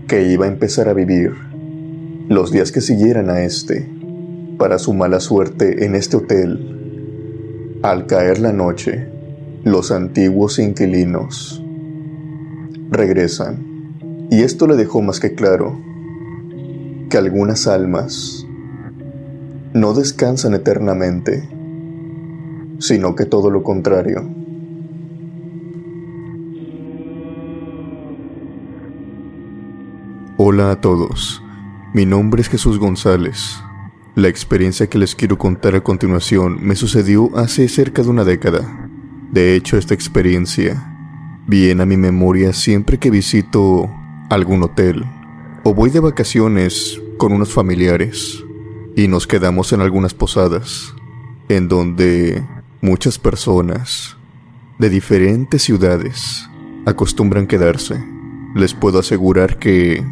[0.07, 1.33] que iba a empezar a vivir
[2.29, 3.89] los días que siguieran a este
[4.59, 7.79] para su mala suerte en este hotel.
[7.83, 9.09] Al caer la noche,
[9.65, 11.63] los antiguos inquilinos
[12.91, 14.29] regresan.
[14.31, 15.79] Y esto le dejó más que claro
[17.09, 18.47] que algunas almas
[19.73, 21.49] no descansan eternamente,
[22.81, 24.29] sino que todo lo contrario.
[30.39, 31.43] Hola a todos,
[31.93, 33.63] mi nombre es Jesús González.
[34.15, 38.89] La experiencia que les quiero contar a continuación me sucedió hace cerca de una década.
[39.31, 43.89] De hecho, esta experiencia viene a mi memoria siempre que visito
[44.31, 45.05] algún hotel
[45.63, 48.43] o voy de vacaciones con unos familiares
[48.97, 50.95] y nos quedamos en algunas posadas
[51.49, 52.43] en donde
[52.81, 54.17] muchas personas
[54.79, 56.49] de diferentes ciudades
[56.87, 58.03] acostumbran quedarse.
[58.55, 60.05] Les puedo asegurar que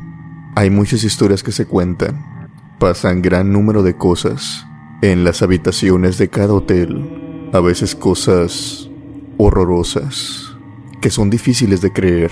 [0.54, 2.48] hay muchas historias que se cuentan.
[2.78, 4.66] Pasan gran número de cosas
[5.00, 7.50] en las habitaciones de cada hotel.
[7.52, 8.90] A veces cosas
[9.38, 10.54] horrorosas
[11.00, 12.31] que son difíciles de creer.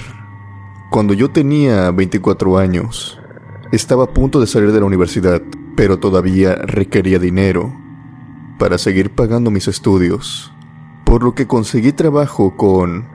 [0.90, 3.18] Cuando yo tenía 24 años,
[3.72, 5.40] estaba a punto de salir de la universidad,
[5.76, 7.85] pero todavía requería dinero
[8.58, 10.52] para seguir pagando mis estudios,
[11.04, 13.08] por lo que conseguí trabajo con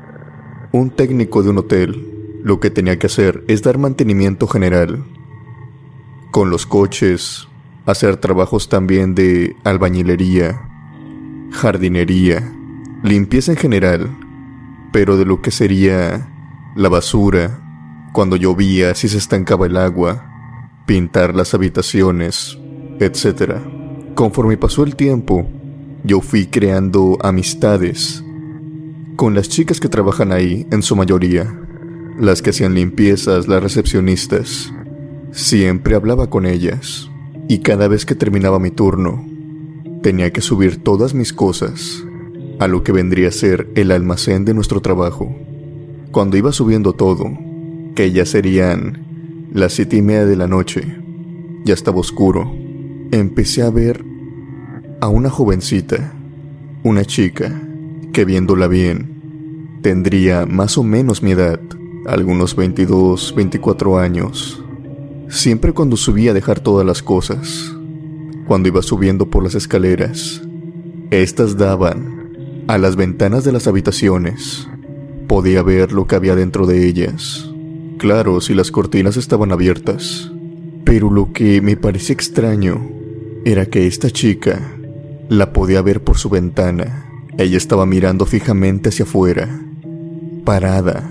[0.71, 2.11] un técnico de un hotel
[2.43, 5.03] lo que tenía que hacer es dar mantenimiento general.
[6.31, 7.47] Con los coches,
[7.85, 10.61] hacer trabajos también de albañilería,
[11.51, 12.51] jardinería,
[13.03, 14.17] limpieza en general,
[14.91, 16.29] pero de lo que sería
[16.75, 17.59] la basura,
[18.13, 22.57] cuando llovía, si se estancaba el agua, pintar las habitaciones,
[22.99, 23.80] etc.
[24.21, 25.49] Conforme pasó el tiempo,
[26.03, 28.23] yo fui creando amistades
[29.15, 31.59] con las chicas que trabajan ahí en su mayoría
[32.19, 34.71] las que hacían limpiezas, las recepcionistas.
[35.31, 37.09] Siempre hablaba con ellas,
[37.47, 39.25] y cada vez que terminaba mi turno,
[40.03, 42.05] tenía que subir todas mis cosas
[42.59, 45.35] a lo que vendría a ser el almacén de nuestro trabajo.
[46.11, 47.25] Cuando iba subiendo todo,
[47.95, 50.83] que ya serían las siete y media de la noche,
[51.65, 52.53] ya estaba oscuro,
[53.11, 54.10] empecé a ver
[55.01, 56.13] a una jovencita,
[56.83, 57.59] una chica,
[58.13, 61.59] que viéndola bien, tendría más o menos mi edad
[62.05, 64.63] algunos 22, 24 años.
[65.27, 67.75] Siempre cuando subía a dejar todas las cosas,
[68.45, 70.43] cuando iba subiendo por las escaleras,
[71.09, 74.69] estas daban a las ventanas de las habitaciones.
[75.27, 77.49] Podía ver lo que había dentro de ellas.
[77.97, 80.31] Claro, si las cortinas estaban abiertas.
[80.83, 82.87] Pero lo que me parecía extraño
[83.45, 84.77] era que esta chica
[85.31, 87.05] la podía ver por su ventana.
[87.37, 89.61] Ella estaba mirando fijamente hacia afuera,
[90.43, 91.09] parada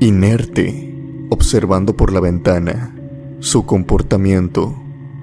[0.00, 0.92] inerte,
[1.30, 2.92] observando por la ventana.
[3.38, 4.74] Su comportamiento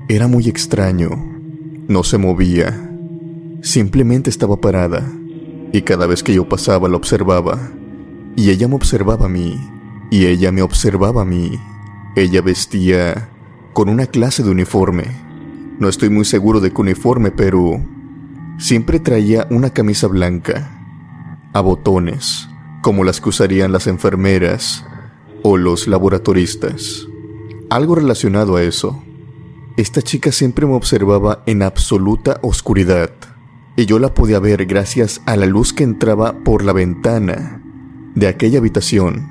[0.07, 1.09] era muy extraño.
[1.89, 2.95] No se movía.
[3.61, 5.03] Simplemente estaba parada.
[5.73, 7.59] Y cada vez que yo pasaba la observaba.
[8.37, 9.59] Y ella me observaba a mí.
[10.11, 11.59] Y ella me observaba a mí.
[12.15, 13.29] Ella vestía
[13.73, 15.07] con una clase de uniforme.
[15.77, 17.83] No estoy muy seguro de qué uniforme, pero
[18.57, 20.79] siempre traía una camisa blanca,
[21.53, 22.47] a botones,
[22.81, 24.85] como las que usarían las enfermeras
[25.43, 27.07] o los laboratoristas.
[27.69, 29.03] Algo relacionado a eso.
[29.77, 33.11] Esta chica siempre me observaba en absoluta oscuridad,
[33.75, 37.61] y yo la podía ver gracias a la luz que entraba por la ventana
[38.15, 39.29] de aquella habitación,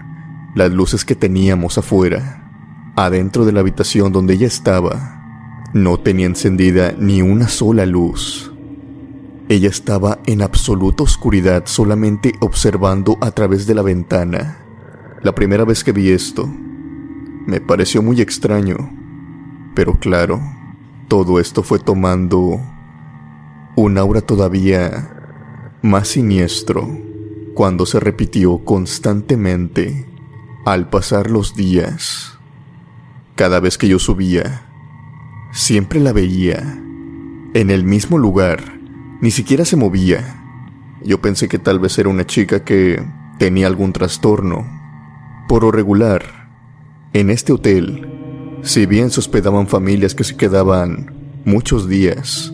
[0.54, 2.38] las luces que teníamos afuera.
[2.96, 8.51] Adentro de la habitación donde ella estaba, no tenía encendida ni una sola luz.
[9.48, 14.58] Ella estaba en absoluta oscuridad solamente observando a través de la ventana.
[15.22, 16.48] La primera vez que vi esto,
[17.46, 18.76] me pareció muy extraño,
[19.74, 20.40] pero claro,
[21.08, 22.60] todo esto fue tomando
[23.76, 25.10] un aura todavía
[25.82, 26.88] más siniestro
[27.54, 30.06] cuando se repitió constantemente
[30.64, 32.38] al pasar los días.
[33.34, 34.66] Cada vez que yo subía,
[35.52, 36.80] siempre la veía
[37.54, 38.81] en el mismo lugar
[39.22, 40.42] ni siquiera se movía.
[41.04, 43.00] Yo pensé que tal vez era una chica que
[43.38, 44.66] tenía algún trastorno.
[45.48, 46.50] Por lo regular,
[47.12, 52.52] en este hotel, si bien se hospedaban familias que se quedaban muchos días,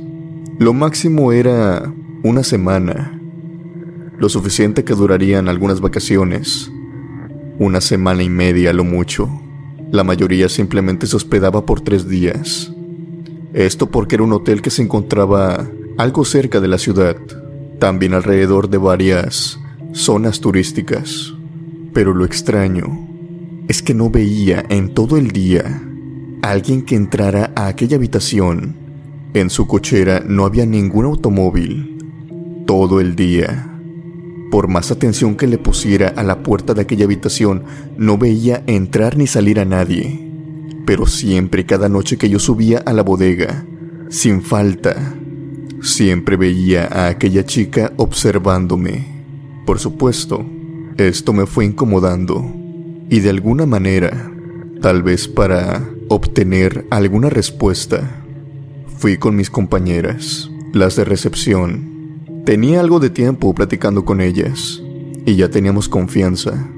[0.58, 1.90] lo máximo era
[2.22, 3.18] una semana,
[4.18, 6.70] lo suficiente que durarían algunas vacaciones,
[7.58, 9.30] una semana y media lo mucho.
[9.90, 12.70] La mayoría simplemente se hospedaba por tres días.
[13.54, 15.66] Esto porque era un hotel que se encontraba
[15.98, 17.16] algo cerca de la ciudad,
[17.80, 19.58] también alrededor de varias
[19.92, 21.34] zonas turísticas.
[21.92, 22.86] Pero lo extraño
[23.66, 25.82] es que no veía en todo el día
[26.40, 28.76] a alguien que entrara a aquella habitación.
[29.34, 31.98] En su cochera no había ningún automóvil.
[32.64, 33.64] Todo el día
[34.50, 37.64] Por más atención que le pusiera a la puerta de aquella habitación,
[37.98, 40.30] no veía entrar ni salir a nadie.
[40.86, 43.66] Pero siempre, cada noche que yo subía a la bodega,
[44.08, 45.18] sin falta,
[45.82, 49.04] siempre veía a aquella chica observándome.
[49.64, 50.44] Por supuesto,
[50.96, 52.44] esto me fue incomodando
[53.10, 54.30] y de alguna manera,
[54.80, 58.24] tal vez para obtener alguna respuesta,
[58.98, 62.22] fui con mis compañeras, las de recepción.
[62.44, 64.82] Tenía algo de tiempo platicando con ellas
[65.24, 66.68] y ya teníamos confianza.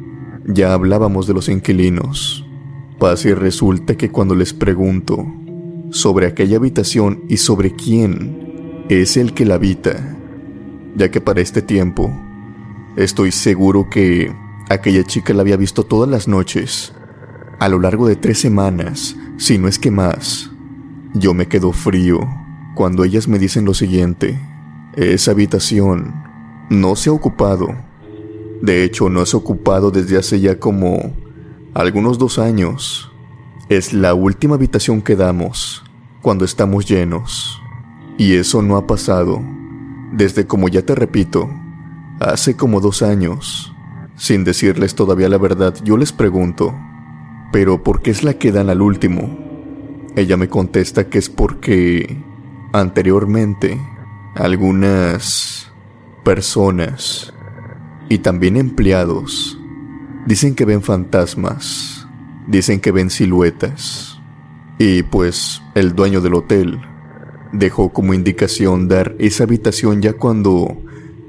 [0.46, 2.44] Ya hablábamos de los inquilinos.
[2.98, 5.24] Pasa y resulta que cuando les pregunto
[5.90, 8.49] sobre aquella habitación y sobre quién
[8.90, 10.16] es el que la habita,
[10.96, 12.12] ya que para este tiempo
[12.96, 14.34] estoy seguro que
[14.68, 16.92] aquella chica la había visto todas las noches,
[17.60, 20.50] a lo largo de tres semanas, si no es que más.
[21.14, 22.18] Yo me quedo frío
[22.74, 24.40] cuando ellas me dicen lo siguiente.
[24.96, 26.12] Esa habitación
[26.68, 27.68] no se ha ocupado.
[28.60, 31.14] De hecho, no se ha ocupado desde hace ya como
[31.74, 33.12] algunos dos años.
[33.68, 35.84] Es la última habitación que damos
[36.22, 37.59] cuando estamos llenos.
[38.20, 39.42] Y eso no ha pasado
[40.12, 41.48] desde, como ya te repito,
[42.20, 43.74] hace como dos años.
[44.14, 46.78] Sin decirles todavía la verdad, yo les pregunto,
[47.50, 49.38] ¿pero por qué es la que dan al último?
[50.16, 52.22] Ella me contesta que es porque
[52.74, 53.80] anteriormente
[54.34, 55.72] algunas
[56.22, 57.32] personas
[58.10, 59.58] y también empleados
[60.26, 62.06] dicen que ven fantasmas,
[62.46, 64.20] dicen que ven siluetas.
[64.78, 66.82] Y pues el dueño del hotel
[67.52, 70.76] dejó como indicación dar esa habitación ya cuando,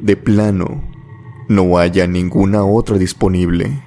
[0.01, 0.83] de plano,
[1.47, 3.83] no haya ninguna otra disponible.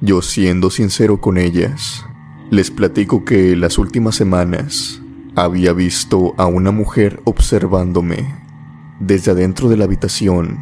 [0.00, 2.04] Yo siendo sincero con ellas,
[2.50, 5.02] les platico que las últimas semanas
[5.34, 8.34] había visto a una mujer observándome
[9.00, 10.58] desde adentro de la habitación,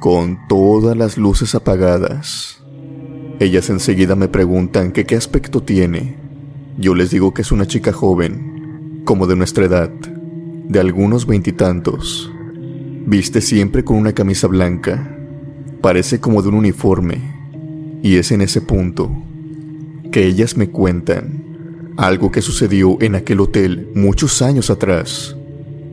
[0.00, 2.62] con todas las luces apagadas.
[3.40, 6.16] Ellas enseguida me preguntan que qué aspecto tiene.
[6.78, 9.90] Yo les digo que es una chica joven, como de nuestra edad,
[10.68, 12.30] de algunos veintitantos.
[13.06, 15.18] Viste siempre con una camisa blanca,
[15.80, 17.18] parece como de un uniforme,
[18.02, 19.10] y es en ese punto
[20.10, 21.42] que ellas me cuentan
[21.96, 25.36] algo que sucedió en aquel hotel muchos años atrás,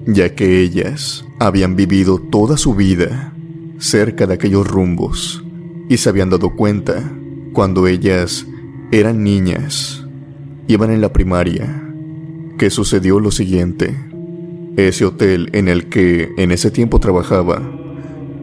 [0.06, 3.34] ya que ellas habían vivido toda su vida
[3.80, 5.44] cerca de aquellos rumbos
[5.88, 7.12] y se habían dado cuenta
[7.54, 8.46] cuando ellas
[8.92, 10.06] eran niñas,
[10.68, 11.84] iban en la primaria,
[12.58, 13.96] que sucedió lo siguiente.
[14.88, 17.62] Ese hotel en el que en ese tiempo trabajaba,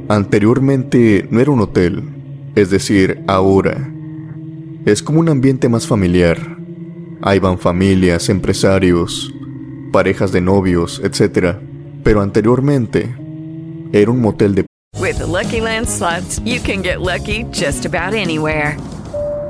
[0.09, 2.03] anteriormente no era un hotel,
[2.55, 3.93] es decir, ahora,
[4.85, 6.39] es como un ambiente más familiar.
[7.23, 9.33] Ahí van familias, empresarios,
[9.93, 11.57] parejas de novios, etc
[12.07, 13.17] pero anteriormente
[13.93, 14.65] era un motel de...
[15.01, 15.59] With Lucky
[16.45, 18.77] you can get lucky just about anywhere.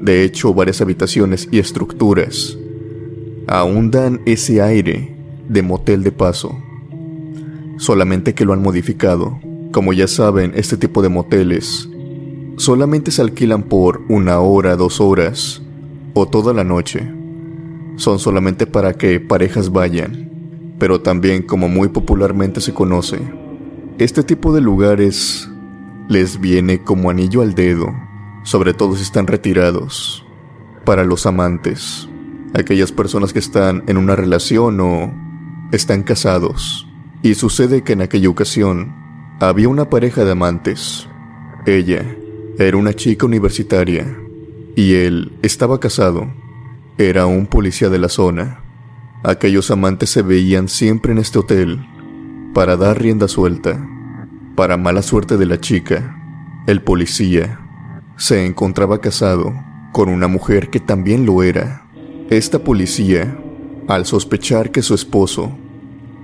[0.00, 2.56] De hecho, varias habitaciones y estructuras
[3.46, 5.16] aún dan ese aire
[5.48, 6.56] de motel de paso.
[7.78, 9.38] Solamente que lo han modificado.
[9.72, 11.88] Como ya saben, este tipo de moteles
[12.56, 15.62] solamente se alquilan por una hora, dos horas
[16.14, 17.00] o toda la noche.
[17.96, 20.28] Son solamente para que parejas vayan
[20.78, 23.18] pero también como muy popularmente se conoce,
[23.98, 25.50] este tipo de lugares
[26.08, 27.88] les viene como anillo al dedo,
[28.48, 30.24] sobre todo si están retirados,
[30.86, 32.08] para los amantes,
[32.54, 35.12] aquellas personas que están en una relación o
[35.70, 36.88] están casados.
[37.22, 38.94] Y sucede que en aquella ocasión
[39.38, 41.06] había una pareja de amantes.
[41.66, 42.16] Ella
[42.58, 44.16] era una chica universitaria
[44.74, 46.26] y él estaba casado.
[46.96, 48.62] Era un policía de la zona.
[49.24, 51.86] Aquellos amantes se veían siempre en este hotel
[52.54, 53.86] para dar rienda suelta.
[54.56, 56.18] Para mala suerte de la chica,
[56.66, 57.67] el policía
[58.18, 59.54] se encontraba casado
[59.92, 61.86] con una mujer que también lo era.
[62.30, 63.38] Esta policía,
[63.86, 65.56] al sospechar que su esposo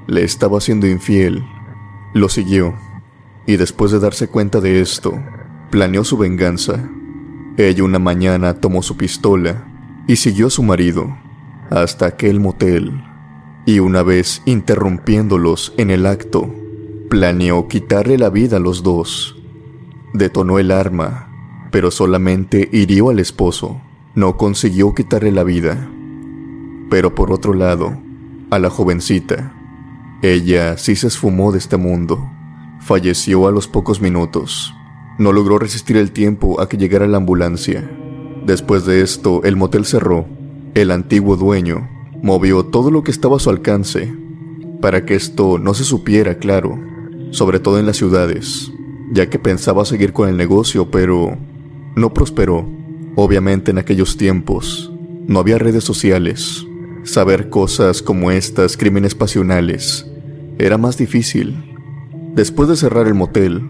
[0.09, 1.45] le estaba siendo infiel,
[2.13, 2.75] lo siguió
[3.47, 5.15] y después de darse cuenta de esto,
[5.71, 6.91] planeó su venganza.
[7.57, 9.65] Ella una mañana tomó su pistola
[10.09, 11.17] y siguió a su marido
[11.71, 13.03] hasta aquel motel,
[13.67, 16.53] y una vez interrumpiéndolos en el acto,
[17.09, 19.37] planeó quitarle la vida a los dos.
[20.13, 21.34] Detonó el arma,
[21.75, 23.81] pero solamente hirió al esposo,
[24.15, 25.91] no consiguió quitarle la vida.
[26.89, 27.99] Pero por otro lado,
[28.51, 29.53] a la jovencita,
[30.23, 32.31] ella sí se esfumó de este mundo.
[32.81, 34.73] Falleció a los pocos minutos.
[35.19, 37.91] No logró resistir el tiempo a que llegara la ambulancia.
[38.47, 40.29] Después de esto, el motel cerró.
[40.75, 41.89] El antiguo dueño
[42.23, 44.15] movió todo lo que estaba a su alcance
[44.81, 46.79] para que esto no se supiera claro,
[47.33, 48.71] sobre todo en las ciudades,
[49.13, 51.37] ya que pensaba seguir con el negocio, pero
[51.97, 52.69] no prosperó.
[53.17, 54.93] Obviamente en aquellos tiempos
[55.27, 56.67] no había redes sociales.
[57.05, 60.07] Saber cosas como estas, crímenes pasionales,
[60.59, 61.77] era más difícil.
[62.35, 63.69] Después de cerrar el motel,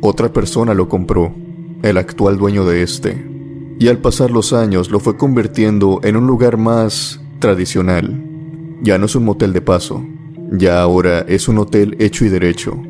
[0.00, 1.34] otra persona lo compró,
[1.82, 3.26] el actual dueño de este,
[3.78, 8.24] y al pasar los años lo fue convirtiendo en un lugar más tradicional.
[8.80, 10.04] Ya no es un motel de paso,
[10.52, 12.80] ya ahora es un hotel hecho y derecho,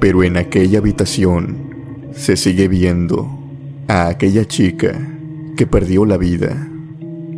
[0.00, 1.56] pero en aquella habitación
[2.12, 3.35] se sigue viendo
[3.88, 4.98] a aquella chica
[5.56, 6.68] que perdió la vida.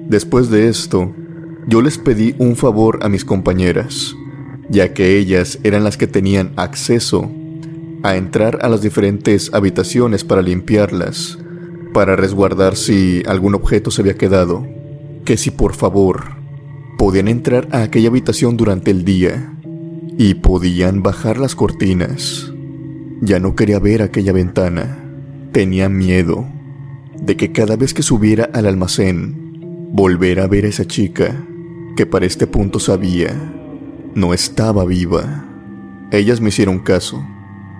[0.09, 1.15] Después de esto,
[1.67, 4.17] yo les pedí un favor a mis compañeras,
[4.69, 7.31] ya que ellas eran las que tenían acceso
[8.03, 11.39] a entrar a las diferentes habitaciones para limpiarlas,
[11.93, 14.67] para resguardar si algún objeto se había quedado,
[15.25, 16.37] que si por favor
[16.97, 19.55] podían entrar a aquella habitación durante el día
[20.17, 22.53] y podían bajar las cortinas.
[23.21, 25.08] Ya no quería ver aquella ventana,
[25.59, 26.47] tenía miedo
[27.21, 31.35] de que cada vez que subiera al almacén, volviera a ver a esa chica
[31.97, 33.35] que para este punto sabía
[34.15, 35.47] no estaba viva.
[36.13, 37.27] Ellas me hicieron caso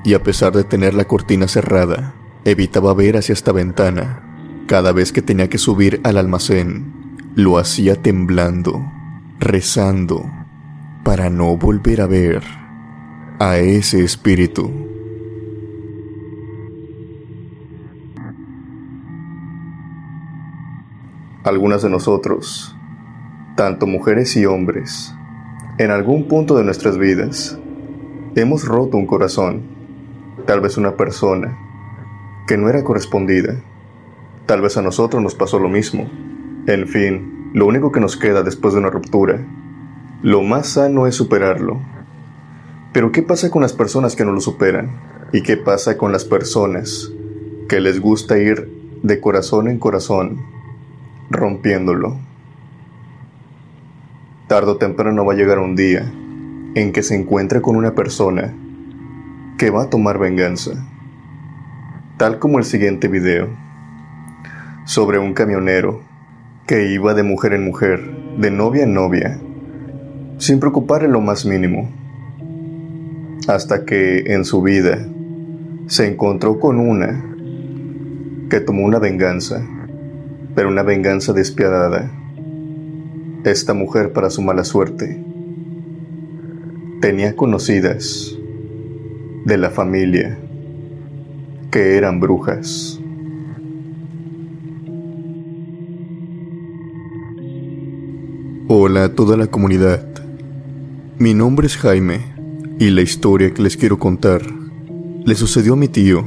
[0.05, 4.65] y a pesar de tener la cortina cerrada, evitaba ver hacia esta ventana.
[4.67, 8.85] Cada vez que tenía que subir al almacén, lo hacía temblando,
[9.39, 10.29] rezando,
[11.05, 12.43] para no volver a ver
[13.39, 14.98] a ese espíritu.
[21.45, 22.77] Algunas de nosotros,
[23.57, 25.15] tanto mujeres y hombres,
[25.79, 27.57] en algún punto de nuestras vidas,
[28.35, 29.63] hemos roto un corazón,
[30.47, 31.57] tal vez una persona,
[32.49, 33.55] que no era correspondida.
[34.47, 36.11] Tal vez a nosotros nos pasó lo mismo.
[36.67, 39.39] En fin, lo único que nos queda después de una ruptura,
[40.23, 41.81] lo más sano es superarlo.
[42.93, 44.91] Pero ¿qué pasa con las personas que no lo superan?
[45.33, 47.13] ¿Y qué pasa con las personas
[47.69, 50.58] que les gusta ir de corazón en corazón,
[51.31, 52.19] rompiéndolo?
[54.47, 56.11] Tardo o temprano va a llegar un día
[56.75, 58.55] en que se encuentre con una persona
[59.59, 60.73] que va a tomar venganza,
[62.17, 63.49] tal como el siguiente video,
[64.85, 66.01] sobre un camionero
[66.67, 68.01] que iba de mujer en mujer,
[68.39, 69.39] de novia en novia,
[70.39, 71.91] sin preocuparle lo más mínimo,
[73.49, 74.99] hasta que en su vida
[75.89, 77.25] se encontró con una
[78.49, 79.67] que tomó una venganza,
[80.67, 82.11] una venganza despiadada
[83.45, 85.25] esta mujer, para su mala suerte,
[87.01, 88.37] tenía conocidas
[89.45, 90.39] de la familia
[91.71, 93.01] que eran brujas.
[98.69, 100.07] Hola a toda la comunidad.
[101.19, 102.21] Mi nombre es Jaime
[102.79, 104.43] y la historia que les quiero contar
[105.25, 106.25] le sucedió a mi tío.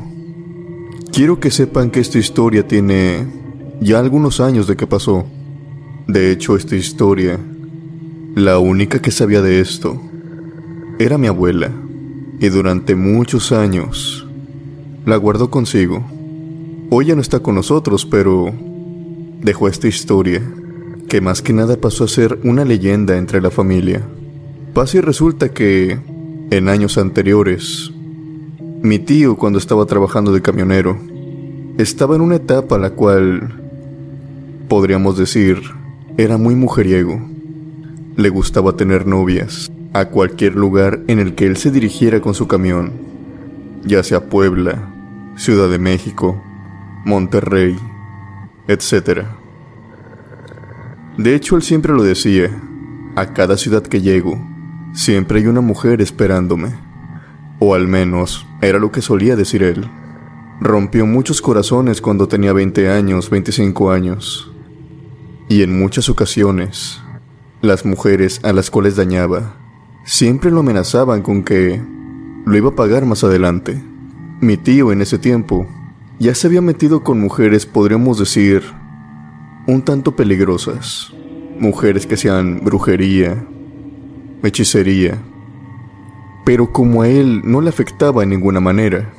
[1.12, 3.41] Quiero que sepan que esta historia tiene
[3.82, 5.26] ya algunos años de que pasó.
[6.08, 7.40] De hecho, esta historia,
[8.36, 10.00] la única que sabía de esto,
[11.00, 11.72] era mi abuela,
[12.40, 14.28] y durante muchos años
[15.06, 16.06] la guardó consigo.
[16.92, 18.54] Hoy ya no está con nosotros, pero
[19.42, 20.42] dejó esta historia,
[21.10, 24.02] que más que nada pasó a ser una leyenda entre la familia.
[24.74, 26.00] Pasa y resulta que,
[26.52, 27.92] en años anteriores,
[28.84, 31.00] mi tío, cuando estaba trabajando de camionero,
[31.78, 33.61] estaba en una etapa la cual,
[34.72, 35.62] podríamos decir,
[36.16, 37.20] era muy mujeriego.
[38.16, 42.48] Le gustaba tener novias a cualquier lugar en el que él se dirigiera con su
[42.48, 42.94] camión,
[43.84, 46.42] ya sea Puebla, Ciudad de México,
[47.04, 47.78] Monterrey,
[48.70, 49.26] etc.
[51.18, 52.50] De hecho, él siempre lo decía,
[53.18, 54.40] a cada ciudad que llego,
[54.94, 56.70] siempre hay una mujer esperándome.
[57.60, 59.86] O al menos era lo que solía decir él.
[60.62, 64.51] Rompió muchos corazones cuando tenía 20 años, 25 años
[65.52, 67.02] y en muchas ocasiones,
[67.60, 69.58] las mujeres a las cuales dañaba
[70.06, 71.84] siempre lo amenazaban con que
[72.46, 73.84] lo iba a pagar más adelante.
[74.40, 75.68] Mi tío en ese tiempo
[76.20, 78.64] ya se había metido con mujeres, podríamos decir,
[79.68, 81.12] un tanto peligrosas.
[81.60, 83.46] Mujeres que hacían brujería,
[84.44, 85.22] hechicería.
[86.46, 89.12] Pero como a él no le afectaba en ninguna manera,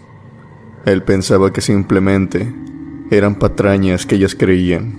[0.86, 2.50] él pensaba que simplemente
[3.10, 4.94] eran patrañas que ellas creían.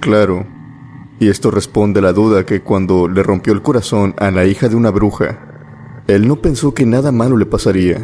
[0.00, 0.57] Claro,
[1.20, 4.68] y esto responde a la duda que cuando le rompió el corazón a la hija
[4.68, 5.38] de una bruja,
[6.06, 8.00] él no pensó que nada malo le pasaría.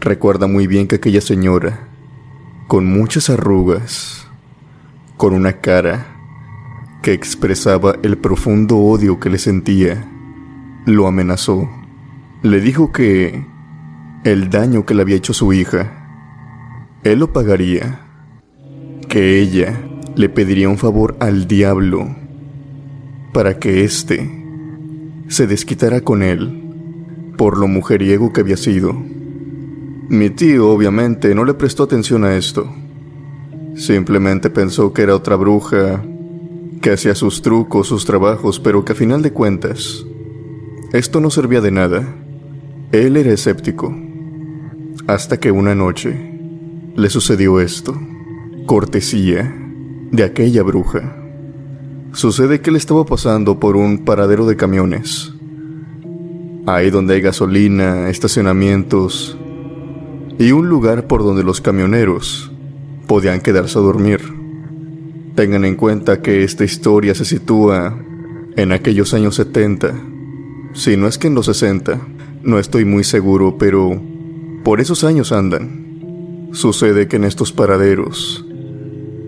[0.00, 1.88] Recuerda muy bien que aquella señora,
[2.66, 4.26] con muchas arrugas,
[5.16, 6.06] con una cara
[7.02, 10.04] que expresaba el profundo odio que le sentía,
[10.84, 11.68] lo amenazó.
[12.42, 13.46] Le dijo que
[14.24, 16.08] el daño que le había hecho su hija,
[17.04, 18.00] él lo pagaría,
[19.08, 19.80] que ella
[20.14, 22.14] le pediría un favor al diablo
[23.32, 24.30] para que éste
[25.28, 26.62] se desquitara con él
[27.38, 28.94] por lo mujeriego que había sido.
[30.08, 32.70] Mi tío obviamente no le prestó atención a esto.
[33.74, 36.04] Simplemente pensó que era otra bruja
[36.82, 40.04] que hacía sus trucos, sus trabajos, pero que a final de cuentas,
[40.92, 42.14] esto no servía de nada.
[42.92, 43.96] Él era escéptico.
[45.06, 46.14] Hasta que una noche
[46.94, 47.98] le sucedió esto.
[48.66, 49.61] Cortesía
[50.12, 51.16] de aquella bruja.
[52.12, 55.32] Sucede que él estaba pasando por un paradero de camiones.
[56.66, 59.38] Ahí donde hay gasolina, estacionamientos
[60.38, 62.52] y un lugar por donde los camioneros
[63.06, 64.20] podían quedarse a dormir.
[65.34, 67.98] Tengan en cuenta que esta historia se sitúa
[68.54, 69.94] en aquellos años 70.
[70.74, 71.98] Si no es que en los 60,
[72.42, 73.98] no estoy muy seguro, pero
[74.62, 76.50] por esos años andan.
[76.52, 78.44] Sucede que en estos paraderos,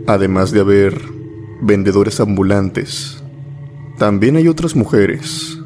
[0.07, 1.01] además de haber
[1.61, 3.23] vendedores ambulantes,
[3.99, 5.59] también hay otras mujeres.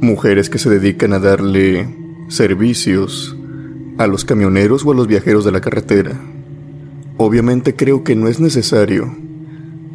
[0.00, 1.88] Mujeres que se dedican a darle
[2.28, 3.36] servicios
[3.96, 6.20] a los camioneros o a los viajeros de la carretera.
[7.16, 9.16] Obviamente creo que no es necesario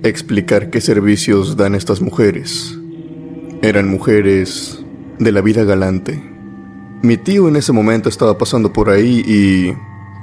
[0.04, 2.78] explicar qué servicios dan estas mujeres.
[3.62, 4.84] Eran mujeres
[5.20, 6.24] de la vida galante.
[7.02, 9.74] Mi tío en ese momento estaba pasando por ahí y,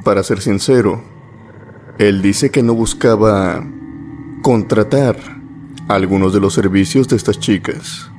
[0.04, 1.02] para ser sincero,
[1.98, 3.64] él dice que no buscaba
[4.42, 5.16] contratar
[5.88, 8.10] algunos de los servicios de estas chicas.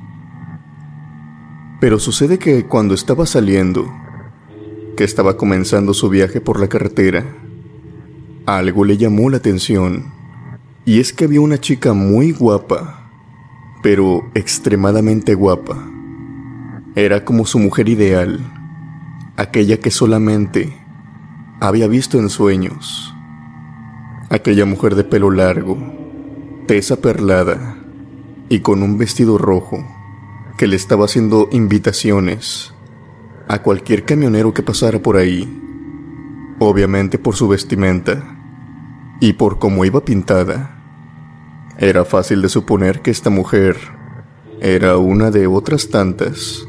[1.80, 3.88] Pero sucede que cuando estaba saliendo,
[4.96, 7.24] que estaba comenzando su viaje por la carretera,
[8.46, 10.12] algo le llamó la atención
[10.84, 13.10] y es que había una chica muy guapa,
[13.82, 15.76] pero extremadamente guapa.
[16.96, 18.40] Era como su mujer ideal,
[19.36, 20.76] aquella que solamente
[21.60, 23.14] había visto en sueños.
[24.30, 25.78] Aquella mujer de pelo largo,
[26.66, 27.78] tesa perlada
[28.50, 29.82] y con un vestido rojo
[30.58, 32.74] que le estaba haciendo invitaciones
[33.48, 35.48] a cualquier camionero que pasara por ahí,
[36.58, 38.36] obviamente por su vestimenta
[39.18, 40.78] y por cómo iba pintada.
[41.78, 43.78] Era fácil de suponer que esta mujer
[44.60, 46.68] era una de otras tantas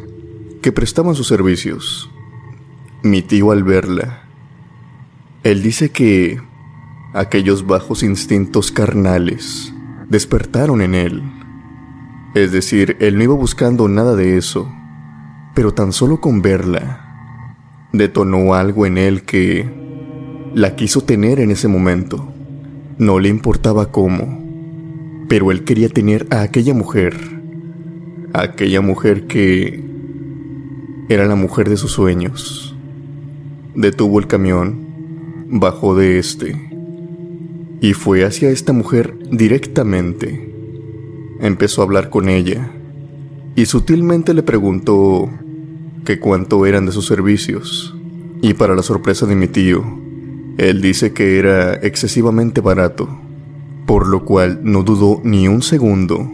[0.61, 2.09] que prestaban sus servicios.
[3.03, 4.23] Mi tío al verla,
[5.43, 6.41] él dice que
[7.13, 9.73] aquellos bajos instintos carnales
[10.09, 11.23] despertaron en él.
[12.35, 14.71] Es decir, él no iba buscando nada de eso,
[15.55, 19.69] pero tan solo con verla, detonó algo en él que
[20.53, 22.33] la quiso tener en ese momento.
[22.97, 24.39] No le importaba cómo
[25.29, 27.15] pero él quería tener a aquella mujer,
[28.33, 29.85] aquella mujer que
[31.07, 32.75] era la mujer de sus sueños.
[33.75, 36.68] Detuvo el camión, bajó de este
[37.81, 40.53] y fue hacia esta mujer directamente.
[41.39, 42.71] Empezó a hablar con ella
[43.55, 45.29] y sutilmente le preguntó
[46.05, 47.95] que cuánto eran de sus servicios.
[48.41, 49.83] Y para la sorpresa de mi tío,
[50.57, 53.09] él dice que era excesivamente barato
[53.89, 56.31] por lo cual no dudó ni un segundo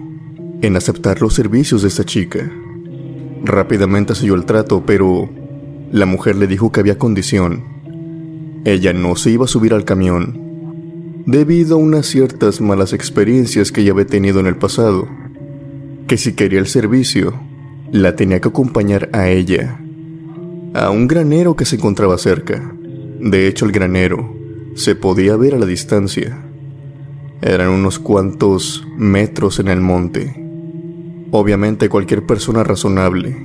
[0.62, 2.52] en aceptar los servicios de esta chica.
[3.46, 5.30] Rápidamente selló el trato, pero
[5.90, 7.64] la mujer le dijo que había condición.
[8.66, 10.45] Ella no se iba a subir al camión,
[11.26, 15.08] debido a unas ciertas malas experiencias que ya había tenido en el pasado,
[16.08, 17.34] que si quería el servicio,
[17.92, 19.80] la tenía que acompañar a ella,
[20.74, 22.74] a un granero que se encontraba cerca.
[23.20, 24.36] De hecho, el granero
[24.76, 26.44] se podía ver a la distancia.
[27.42, 30.36] Eran unos cuantos metros en el monte.
[31.32, 33.36] Obviamente cualquier persona razonable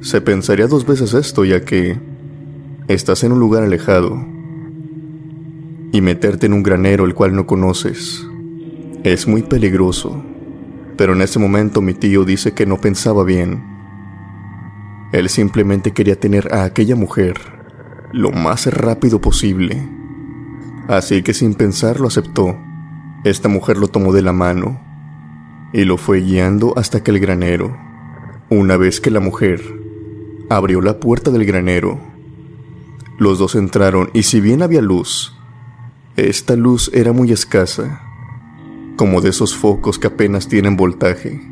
[0.00, 1.98] se pensaría dos veces esto ya que
[2.88, 4.35] estás en un lugar alejado
[5.96, 8.26] y meterte en un granero el cual no conoces
[9.02, 10.22] es muy peligroso.
[10.98, 13.64] Pero en ese momento mi tío dice que no pensaba bien.
[15.12, 17.36] Él simplemente quería tener a aquella mujer
[18.12, 19.88] lo más rápido posible.
[20.86, 22.58] Así que sin pensarlo aceptó.
[23.24, 24.78] Esta mujer lo tomó de la mano
[25.72, 27.74] y lo fue guiando hasta aquel granero.
[28.50, 29.62] Una vez que la mujer
[30.50, 31.98] abrió la puerta del granero,
[33.18, 35.35] los dos entraron y si bien había luz,
[36.16, 38.00] Esta luz era muy escasa,
[38.96, 41.42] como de esos focos que apenas tienen voltaje.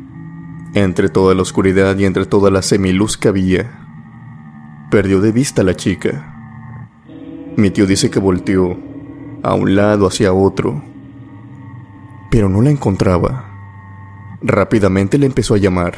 [0.73, 3.71] Entre toda la oscuridad y entre toda la semiluz que había,
[4.89, 7.03] perdió de vista a la chica.
[7.55, 8.75] Mi tío dice que volteó
[9.43, 10.83] a un lado hacia otro,
[12.31, 13.45] pero no la encontraba.
[14.41, 15.93] Rápidamente le empezó a llamar,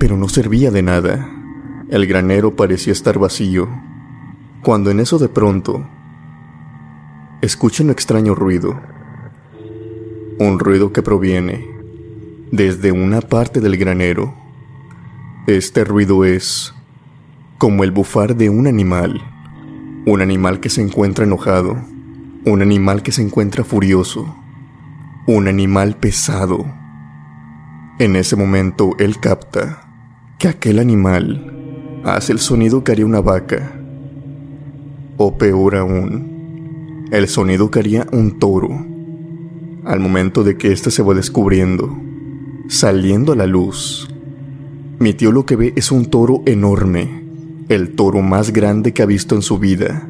[0.00, 1.30] pero no servía de nada.
[1.90, 3.68] El granero parecía estar vacío,
[4.64, 5.86] cuando en eso de pronto
[7.44, 8.80] escucha un extraño ruido.
[10.38, 11.68] Un ruido que proviene
[12.50, 14.34] desde una parte del granero.
[15.46, 16.74] Este ruido es
[17.58, 19.20] como el bufar de un animal.
[20.06, 21.76] Un animal que se encuentra enojado.
[22.46, 24.34] Un animal que se encuentra furioso.
[25.26, 26.64] Un animal pesado.
[27.98, 29.86] En ese momento él capta
[30.38, 33.80] que aquel animal hace el sonido que haría una vaca.
[35.18, 36.33] O peor aún,
[37.10, 38.70] el sonido que haría un toro.
[39.84, 41.96] Al momento de que éste se va descubriendo,
[42.68, 44.08] saliendo a la luz,
[44.98, 47.24] mi tío lo que ve es un toro enorme
[47.68, 50.08] el toro más grande que ha visto en su vida,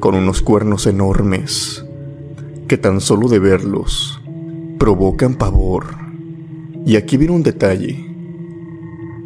[0.00, 1.84] con unos cuernos enormes
[2.66, 4.20] que tan solo de verlos
[4.78, 5.84] provocan pavor.
[6.86, 8.06] Y aquí viene un detalle,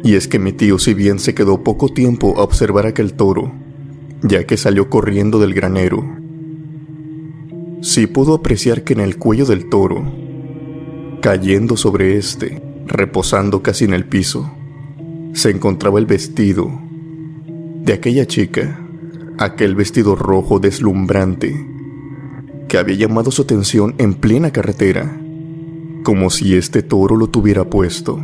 [0.03, 3.53] y es que mi tío si bien se quedó poco tiempo a observar aquel toro,
[4.21, 6.03] ya que salió corriendo del granero,
[7.81, 10.03] sí pudo apreciar que en el cuello del toro,
[11.21, 14.51] cayendo sobre este, reposando casi en el piso,
[15.33, 16.71] se encontraba el vestido
[17.83, 18.79] de aquella chica,
[19.37, 21.67] aquel vestido rojo deslumbrante
[22.67, 25.21] que había llamado su atención en plena carretera,
[26.03, 28.19] como si este toro lo tuviera puesto.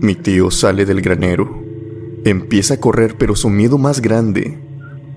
[0.00, 1.62] Mi tío sale del granero,
[2.24, 4.58] empieza a correr, pero su miedo más grande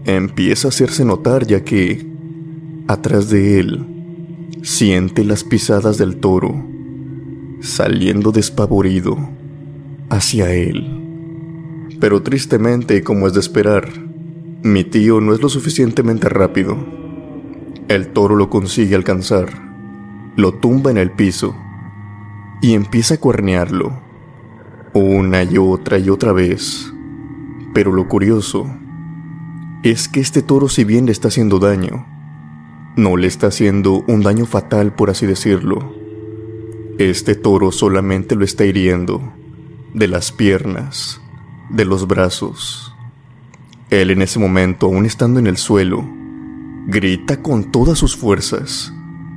[0.06, 2.06] empieza a hacerse notar ya que,
[2.88, 3.86] atrás de él,
[4.62, 6.64] siente las pisadas del toro,
[7.60, 9.18] saliendo despavorido
[10.10, 11.02] hacia él.
[12.00, 13.90] Pero tristemente, como es de esperar,
[14.62, 16.78] mi tío no es lo suficientemente rápido.
[17.88, 19.50] El toro lo consigue alcanzar,
[20.36, 21.56] lo tumba en el piso
[22.62, 24.02] y empieza a cuernearlo,
[24.94, 26.92] una y otra y otra vez.
[27.74, 28.68] Pero lo curioso
[29.86, 32.08] es que este toro si bien le está haciendo daño,
[32.98, 35.94] no le está haciendo un daño fatal por así decirlo.
[36.98, 39.22] Este toro solamente lo está hiriendo
[39.94, 41.22] de las piernas,
[41.70, 42.96] de los brazos.
[43.92, 46.04] Él en ese momento, aún estando en el suelo,
[46.88, 48.92] grita con todas sus fuerzas,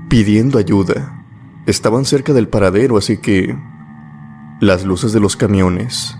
[0.08, 1.26] pidiendo ayuda.
[1.66, 3.54] Estaban cerca del paradero, así que
[4.62, 6.16] las luces de los camiones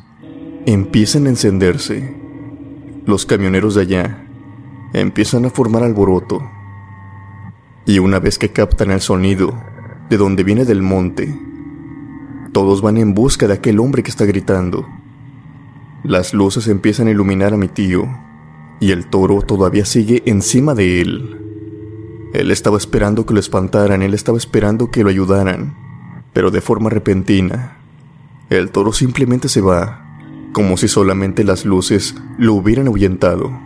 [0.66, 2.27] empiezan a encenderse.
[3.08, 4.22] Los camioneros de allá
[4.92, 6.46] empiezan a formar alboroto.
[7.86, 9.58] Y una vez que captan el sonido
[10.10, 11.34] de donde viene del monte,
[12.52, 14.86] todos van en busca de aquel hombre que está gritando.
[16.04, 18.06] Las luces empiezan a iluminar a mi tío,
[18.78, 21.40] y el toro todavía sigue encima de él.
[22.34, 25.74] Él estaba esperando que lo espantaran, él estaba esperando que lo ayudaran,
[26.34, 27.78] pero de forma repentina,
[28.50, 30.07] el toro simplemente se va,
[30.58, 33.56] como si solamente las luces lo hubieran ahuyentado.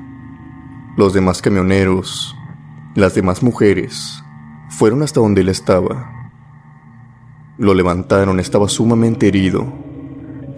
[0.99, 2.37] Los demás camioneros,
[2.95, 4.23] las demás mujeres,
[4.69, 6.31] fueron hasta donde él estaba.
[7.57, 9.73] Lo levantaron, estaba sumamente herido,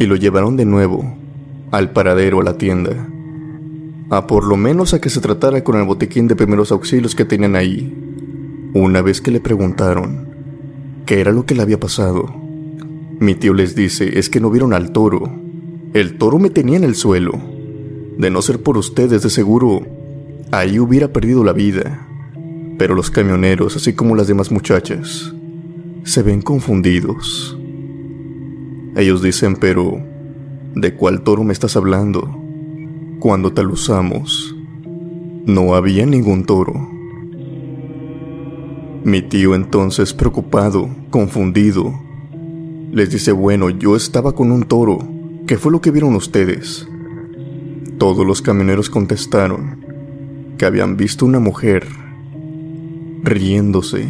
[0.00, 1.16] y lo llevaron de nuevo
[1.70, 3.06] al paradero a la tienda,
[4.10, 7.24] a por lo menos a que se tratara con el botiquín de primeros auxilios que
[7.24, 7.96] tenían ahí.
[8.74, 10.30] Una vez que le preguntaron
[11.06, 12.26] qué era lo que le había pasado,
[13.20, 15.43] mi tío les dice, es que no vieron al toro.
[15.94, 17.32] El toro me tenía en el suelo.
[18.18, 19.80] De no ser por ustedes, de seguro,
[20.52, 22.06] ahí hubiera perdido la vida.
[22.78, 25.32] Pero los camioneros, así como las demás muchachas,
[26.02, 27.58] se ven confundidos.
[28.96, 30.14] Ellos dicen, pero
[30.74, 32.28] ¿De cuál toro me estás hablando?
[33.20, 34.56] Cuando tal usamos,
[35.46, 36.74] no había ningún toro.
[39.04, 41.94] Mi tío entonces, preocupado, confundido,
[42.90, 44.98] les dice, bueno, yo estaba con un toro.
[45.46, 46.88] ¿Qué fue lo que vieron ustedes?
[47.98, 49.84] Todos los camioneros contestaron
[50.56, 51.86] que habían visto una mujer
[53.22, 54.08] riéndose,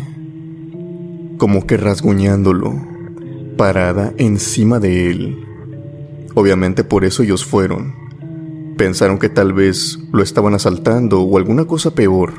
[1.37, 2.81] como que rasguñándolo,
[3.57, 5.45] parada encima de él.
[6.35, 7.97] Obviamente por eso ellos fueron.
[8.77, 12.33] Pensaron que tal vez lo estaban asaltando o alguna cosa peor.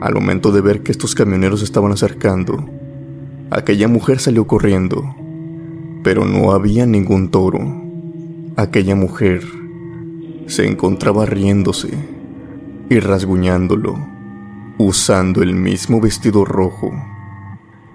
[0.00, 2.64] Al momento de ver que estos camioneros estaban acercando,
[3.50, 5.16] aquella mujer salió corriendo,
[6.04, 7.89] pero no había ningún toro.
[8.60, 9.42] Aquella mujer
[10.46, 11.88] se encontraba riéndose
[12.90, 13.98] y rasguñándolo
[14.76, 16.92] usando el mismo vestido rojo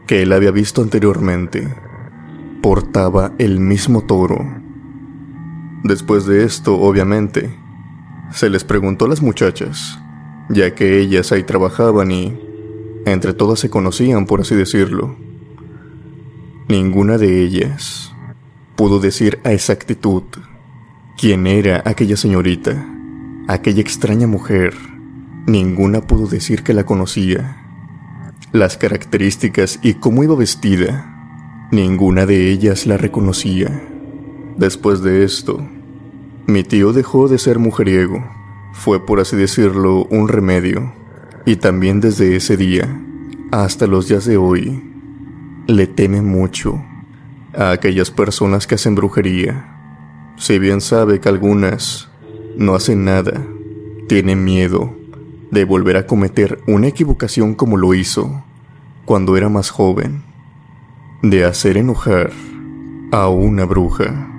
[0.08, 1.72] que él había visto anteriormente.
[2.64, 4.40] Portaba el mismo toro.
[5.84, 7.56] Después de esto, obviamente,
[8.32, 10.00] se les preguntó a las muchachas,
[10.50, 12.40] ya que ellas ahí trabajaban y
[13.06, 15.16] entre todas se conocían, por así decirlo.
[16.68, 18.12] Ninguna de ellas
[18.76, 20.24] pudo decir a exactitud
[21.18, 22.86] quién era aquella señorita,
[23.48, 24.76] aquella extraña mujer.
[25.48, 27.62] Ninguna pudo decir que la conocía.
[28.52, 33.84] Las características y cómo iba vestida, ninguna de ellas la reconocía.
[34.58, 35.66] Después de esto,
[36.48, 38.24] mi tío dejó de ser mujeriego.
[38.74, 40.94] Fue, por así decirlo, un remedio.
[41.46, 43.02] Y también desde ese día,
[43.52, 44.84] hasta los días de hoy,
[45.68, 46.84] le teme mucho
[47.58, 49.75] a aquellas personas que hacen brujería.
[50.38, 52.10] Si bien sabe que algunas
[52.58, 53.42] no hacen nada,
[54.08, 54.94] tiene miedo
[55.50, 58.44] de volver a cometer una equivocación como lo hizo
[59.06, 60.24] cuando era más joven,
[61.22, 62.32] de hacer enojar
[63.12, 64.32] a una bruja.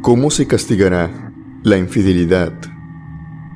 [0.00, 2.54] ¿Cómo se castigará la infidelidad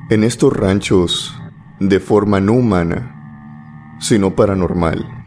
[0.09, 1.41] en estos ranchos
[1.79, 5.20] de forma no humana, sino paranormal?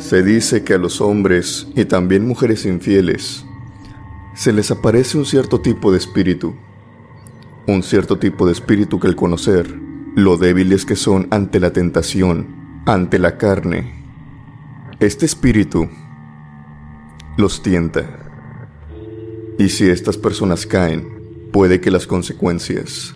[0.00, 3.44] Se dice que a los hombres y también mujeres infieles
[4.34, 6.54] se les aparece un cierto tipo de espíritu,
[7.66, 9.72] un cierto tipo de espíritu que al conocer
[10.16, 14.02] lo débiles que son ante la tentación, ante la carne,
[15.00, 15.88] este espíritu
[17.36, 18.30] los tienta.
[19.58, 23.14] Y si estas personas caen, puede que las consecuencias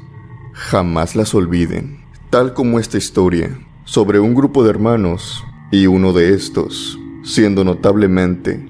[0.53, 5.43] jamás las olviden, tal como esta historia sobre un grupo de hermanos
[5.75, 8.65] y uno de estos, siendo notablemente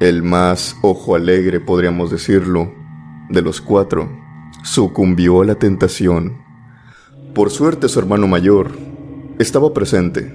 [0.00, 2.72] el más ojo alegre, podríamos decirlo,
[3.28, 4.10] de los cuatro,
[4.64, 6.38] sucumbió a la tentación.
[7.34, 8.70] Por suerte su hermano mayor
[9.38, 10.32] estaba presente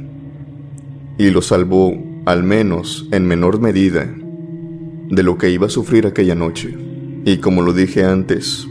[1.17, 6.35] y lo salvó, al menos en menor medida, de lo que iba a sufrir aquella
[6.35, 6.77] noche.
[7.25, 8.67] Y como lo dije antes,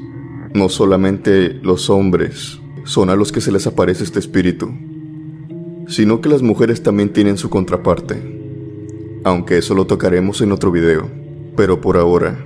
[0.54, 4.70] no solamente los hombres son a los que se les aparece este espíritu,
[5.90, 8.16] sino que las mujeres también tienen su contraparte.
[9.24, 11.10] Aunque eso lo tocaremos en otro video.
[11.56, 12.38] Pero por ahora,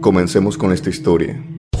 [0.00, 1.53] comencemos con esta historia.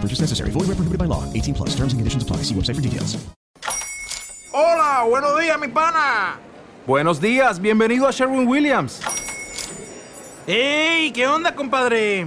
[0.00, 0.50] Purchase necessary.
[0.50, 1.24] Void where prohibited by law.
[1.32, 1.70] 18 plus.
[1.70, 2.44] Terms and conditions apply.
[2.44, 3.18] See website for details.
[4.52, 6.38] Hola, buenos días, mi pana.
[6.86, 9.00] Buenos días, bienvenido a Sherwin Williams.
[10.46, 11.12] ¡Ey!
[11.12, 12.26] ¿Qué onda, compadre?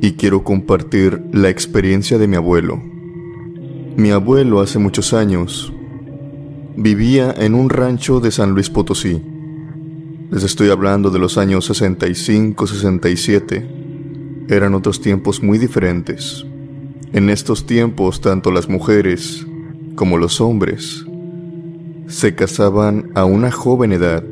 [0.00, 2.80] y quiero compartir la experiencia de mi abuelo.
[3.96, 5.72] Mi abuelo hace muchos años
[6.76, 9.20] vivía en un rancho de San Luis Potosí.
[10.30, 13.66] Les estoy hablando de los años 65-67.
[14.48, 16.46] Eran otros tiempos muy diferentes.
[17.12, 19.44] En estos tiempos tanto las mujeres
[19.96, 21.04] como los hombres
[22.06, 24.22] se casaban a una joven edad.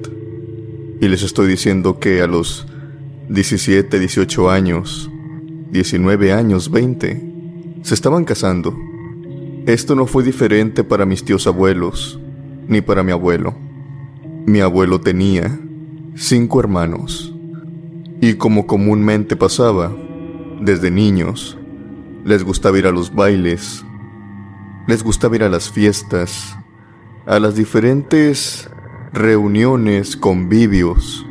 [1.00, 2.66] Y les estoy diciendo que a los
[3.28, 5.10] 17, 18 años,
[5.70, 8.76] 19 años, 20, se estaban casando.
[9.66, 12.20] Esto no fue diferente para mis tíos abuelos,
[12.68, 13.54] ni para mi abuelo.
[14.46, 15.58] Mi abuelo tenía
[16.14, 17.34] cinco hermanos,
[18.20, 19.94] y como comúnmente pasaba,
[20.60, 21.58] desde niños,
[22.24, 23.84] les gustaba ir a los bailes,
[24.86, 26.56] les gustaba ir a las fiestas,
[27.26, 28.70] a las diferentes
[29.12, 31.26] reuniones, convivios,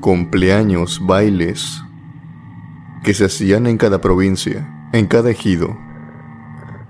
[0.00, 1.83] cumpleaños, bailes
[3.04, 5.78] que se hacían en cada provincia, en cada ejido.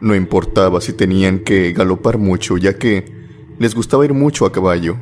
[0.01, 3.13] No importaba si tenían que galopar mucho, ya que
[3.59, 4.97] les gustaba ir mucho a caballo.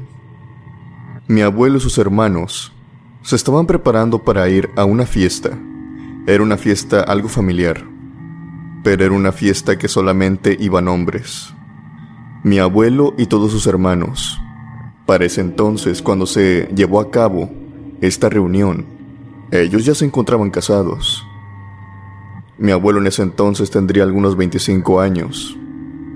[1.29, 2.73] Mi abuelo y sus hermanos
[3.23, 5.57] se estaban preparando para ir a una fiesta.
[6.27, 7.85] Era una fiesta algo familiar,
[8.83, 11.55] pero era una fiesta que solamente iban hombres.
[12.45, 14.41] mi abuelo y todos sus hermanos.
[15.07, 17.51] Para ese entonces, cuando se llevó a cabo
[18.01, 19.02] esta reunión,
[19.53, 21.27] ellos ya se encontraban casados.
[22.57, 25.59] Mi abuelo en ese entonces tendría algunos 25 años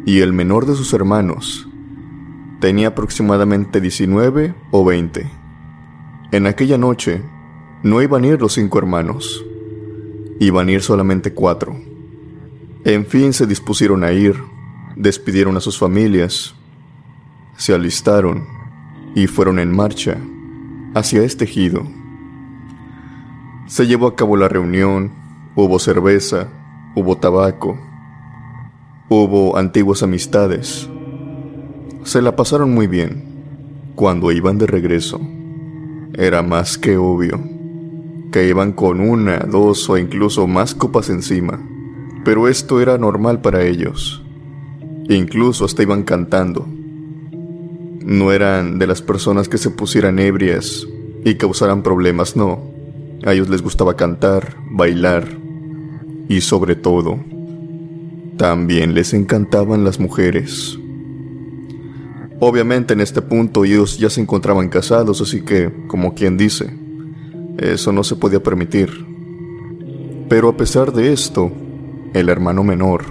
[0.06, 1.68] y el menor de sus hermanos
[2.60, 5.30] tenía aproximadamente 19 o 20.
[6.32, 7.22] En aquella noche
[7.82, 9.44] no iban a ir los cinco hermanos,
[10.40, 11.76] iban a ir solamente cuatro.
[12.84, 14.36] En fin se dispusieron a ir,
[14.96, 16.54] despidieron a sus familias,
[17.58, 18.46] se alistaron
[19.14, 20.16] y fueron en marcha
[20.94, 21.95] hacia este ejido.
[23.66, 25.12] Se llevó a cabo la reunión,
[25.56, 26.48] hubo cerveza,
[26.94, 27.76] hubo tabaco,
[29.08, 30.88] hubo antiguas amistades.
[32.04, 33.24] Se la pasaron muy bien.
[33.96, 35.20] Cuando iban de regreso,
[36.14, 37.40] era más que obvio
[38.30, 41.58] que iban con una, dos o incluso más copas encima.
[42.22, 44.22] Pero esto era normal para ellos.
[45.08, 46.66] Incluso hasta iban cantando.
[48.04, 50.86] No eran de las personas que se pusieran ebrias
[51.24, 52.75] y causaran problemas, no.
[53.24, 55.26] A ellos les gustaba cantar, bailar
[56.28, 57.18] y sobre todo,
[58.36, 60.78] también les encantaban las mujeres.
[62.38, 66.76] Obviamente en este punto ellos ya se encontraban casados, así que, como quien dice,
[67.58, 68.90] eso no se podía permitir.
[70.28, 71.50] Pero a pesar de esto,
[72.12, 73.04] el hermano menor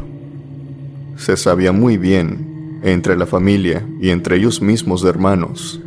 [1.18, 5.82] se sabía muy bien entre la familia y entre ellos mismos de hermanos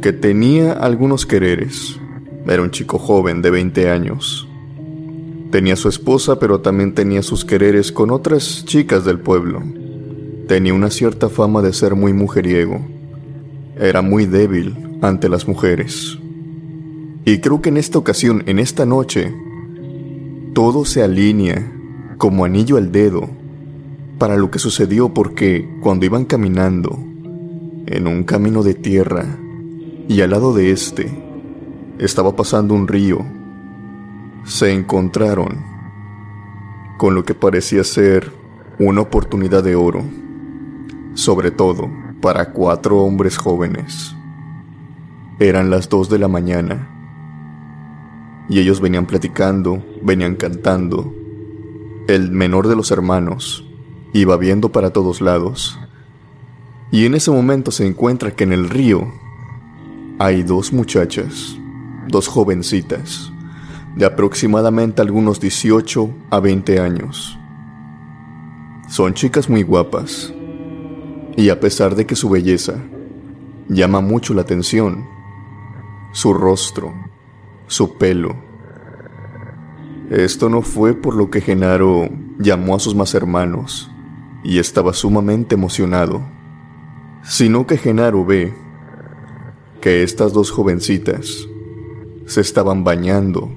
[0.00, 1.98] que tenía algunos quereres.
[2.46, 4.48] Era un chico joven de 20 años.
[5.50, 9.62] Tenía su esposa, pero también tenía sus quereres con otras chicas del pueblo.
[10.48, 12.80] Tenía una cierta fama de ser muy mujeriego.
[13.78, 16.18] Era muy débil ante las mujeres.
[17.24, 19.32] Y creo que en esta ocasión, en esta noche,
[20.54, 21.72] todo se alinea
[22.18, 23.28] como anillo al dedo
[24.18, 26.98] para lo que sucedió porque cuando iban caminando
[27.86, 29.38] en un camino de tierra
[30.08, 31.21] y al lado de este
[32.04, 33.24] estaba pasando un río,
[34.44, 35.64] se encontraron
[36.98, 38.32] con lo que parecía ser
[38.78, 40.02] una oportunidad de oro,
[41.14, 41.88] sobre todo
[42.20, 44.16] para cuatro hombres jóvenes.
[45.38, 46.88] Eran las dos de la mañana
[48.48, 51.14] y ellos venían platicando, venían cantando.
[52.08, 53.64] El menor de los hermanos
[54.12, 55.78] iba viendo para todos lados.
[56.90, 59.06] Y en ese momento se encuentra que en el río
[60.18, 61.58] hay dos muchachas,
[62.08, 63.32] dos jovencitas,
[63.96, 67.38] de aproximadamente algunos 18 a 20 años.
[68.88, 70.32] Son chicas muy guapas,
[71.36, 72.74] y a pesar de que su belleza
[73.68, 75.06] llama mucho la atención,
[76.12, 76.92] su rostro,
[77.66, 78.36] su pelo.
[80.10, 83.90] Esto no fue por lo que Genaro llamó a sus más hermanos
[84.44, 86.22] y estaba sumamente emocionado,
[87.22, 88.52] sino que Genaro ve
[89.80, 91.48] que estas dos jovencitas
[92.26, 93.50] se estaban bañando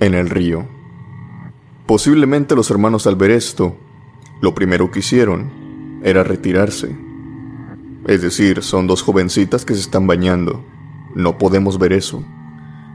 [0.00, 0.66] en el río.
[1.86, 3.76] Posiblemente los hermanos al ver esto,
[4.40, 6.96] lo primero que hicieron era retirarse.
[8.06, 10.64] Es decir, son dos jovencitas que se están bañando.
[11.14, 12.24] No podemos ver eso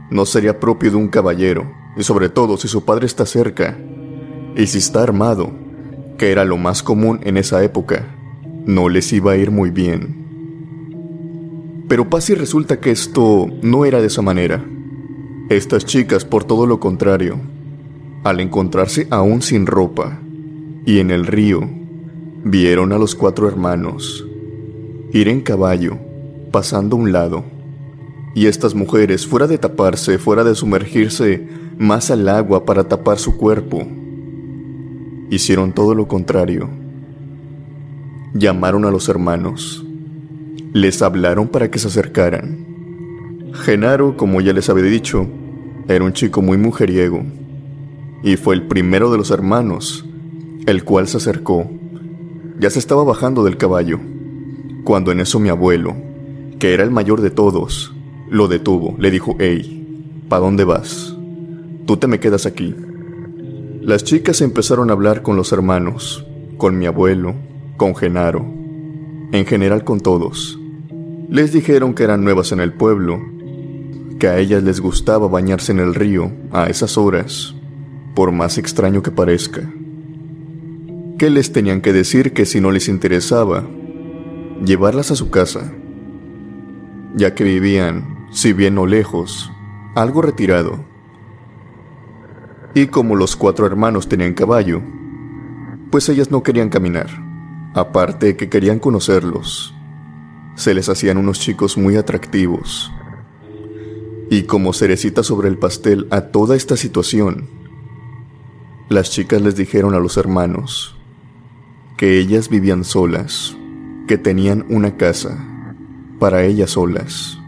[0.10, 3.78] no sería propio de un caballero, y sobre todo si su padre está cerca,
[4.56, 5.52] y si está armado,
[6.18, 8.16] que era lo más común en esa época,
[8.66, 10.18] no les iba a ir muy bien.
[11.88, 14.64] Pero pasa resulta que esto no era de esa manera.
[15.50, 17.40] Estas chicas, por todo lo contrario,
[18.24, 20.20] al encontrarse aún sin ropa
[20.86, 21.68] y en el río,
[22.44, 24.26] vieron a los cuatro hermanos
[25.12, 25.98] ir en caballo,
[26.52, 27.44] pasando un lado
[28.36, 31.48] y estas mujeres, fuera de taparse, fuera de sumergirse
[31.78, 33.88] más al agua para tapar su cuerpo,
[35.30, 36.70] hicieron todo lo contrario.
[38.34, 39.84] Llamaron a los hermanos.
[40.72, 42.66] Les hablaron para que se acercaran.
[43.54, 45.28] Genaro, como ya les había dicho,
[45.90, 47.24] era un chico muy mujeriego,
[48.22, 50.06] y fue el primero de los hermanos,
[50.68, 51.68] el cual se acercó.
[52.60, 54.00] Ya se estaba bajando del caballo,
[54.84, 55.96] cuando en eso mi abuelo,
[56.60, 57.94] que era el mayor de todos,
[58.30, 61.16] lo detuvo, le dijo, hey, ¿pa dónde vas?
[61.88, 62.76] Tú te me quedas aquí.
[63.82, 66.24] Las chicas empezaron a hablar con los hermanos,
[66.58, 67.34] con mi abuelo,
[67.78, 68.46] con Genaro,
[69.32, 70.60] en general con todos.
[71.30, 73.20] Les dijeron que eran nuevas en el pueblo,
[74.20, 77.56] que a ellas les gustaba bañarse en el río a esas horas,
[78.14, 79.62] por más extraño que parezca.
[81.18, 83.66] Que les tenían que decir que si no les interesaba,
[84.64, 85.74] llevarlas a su casa,
[87.16, 89.52] ya que vivían si bien no lejos,
[89.96, 90.86] algo retirado.
[92.76, 94.82] Y como los cuatro hermanos tenían caballo,
[95.90, 97.08] pues ellas no querían caminar,
[97.76, 99.76] Aparte que querían conocerlos,
[100.56, 102.92] se les hacían unos chicos muy atractivos.
[104.32, 107.48] Y como cerecita sobre el pastel a toda esta situación,
[108.88, 110.96] las chicas les dijeron a los hermanos
[111.98, 113.58] que ellas vivían solas,
[114.08, 115.38] que tenían una casa
[116.20, 117.40] para ellas solas.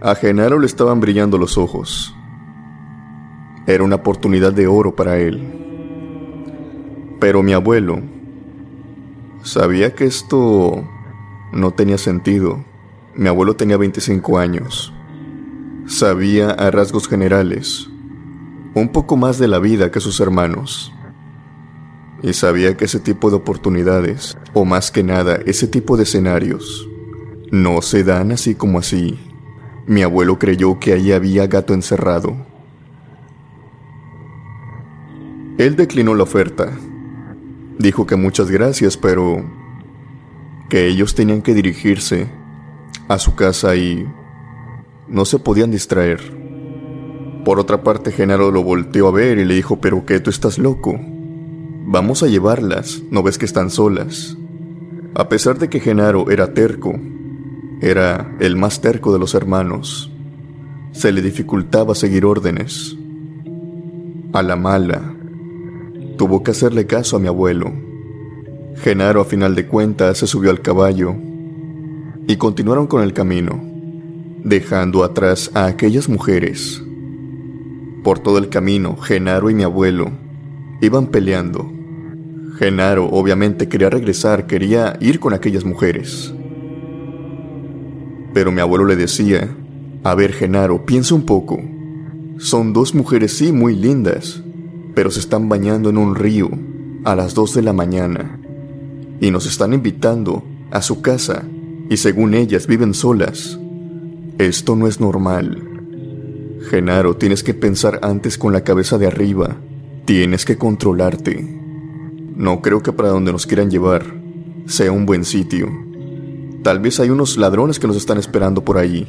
[0.00, 2.14] A Genaro le estaban brillando los ojos.
[3.66, 5.40] Era una oportunidad de oro para él.
[7.18, 8.02] Pero mi abuelo
[9.42, 10.84] sabía que esto
[11.52, 12.62] no tenía sentido.
[13.14, 14.92] Mi abuelo tenía 25 años.
[15.86, 17.88] Sabía a rasgos generales
[18.74, 20.92] un poco más de la vida que sus hermanos.
[22.22, 26.88] Y sabía que ese tipo de oportunidades, o más que nada ese tipo de escenarios,
[27.52, 29.18] no se dan así como así.
[29.86, 32.36] Mi abuelo creyó que ahí había gato encerrado.
[35.56, 36.76] Él declinó la oferta.
[37.78, 39.42] Dijo que muchas gracias, pero
[40.68, 42.26] que ellos tenían que dirigirse
[43.08, 44.06] a su casa y
[45.08, 46.20] no se podían distraer.
[47.44, 50.58] Por otra parte, Genaro lo volteó a ver y le dijo, pero qué, tú estás
[50.58, 50.98] loco.
[51.86, 54.36] Vamos a llevarlas, ¿no ves que están solas?
[55.14, 56.94] A pesar de que Genaro era terco,
[57.80, 60.10] era el más terco de los hermanos,
[60.92, 62.96] se le dificultaba seguir órdenes.
[64.32, 65.14] A la mala,
[66.16, 67.72] tuvo que hacerle caso a mi abuelo.
[68.76, 71.14] Genaro, a final de cuentas, se subió al caballo
[72.26, 73.62] y continuaron con el camino,
[74.46, 76.80] dejando atrás a aquellas mujeres.
[78.04, 80.12] Por todo el camino, Genaro y mi abuelo
[80.80, 81.68] iban peleando.
[82.56, 86.32] Genaro obviamente quería regresar, quería ir con aquellas mujeres.
[88.32, 89.52] Pero mi abuelo le decía,
[90.04, 91.60] a ver Genaro, piensa un poco.
[92.38, 94.44] Son dos mujeres sí muy lindas,
[94.94, 96.50] pero se están bañando en un río
[97.04, 98.38] a las dos de la mañana
[99.20, 101.42] y nos están invitando a su casa
[101.90, 103.58] y según ellas viven solas.
[104.38, 105.62] Esto no es normal.
[106.68, 109.56] Genaro, tienes que pensar antes con la cabeza de arriba.
[110.04, 111.42] Tienes que controlarte.
[112.36, 114.04] No creo que para donde nos quieran llevar
[114.66, 115.68] sea un buen sitio.
[116.62, 119.06] Tal vez hay unos ladrones que nos están esperando por ahí,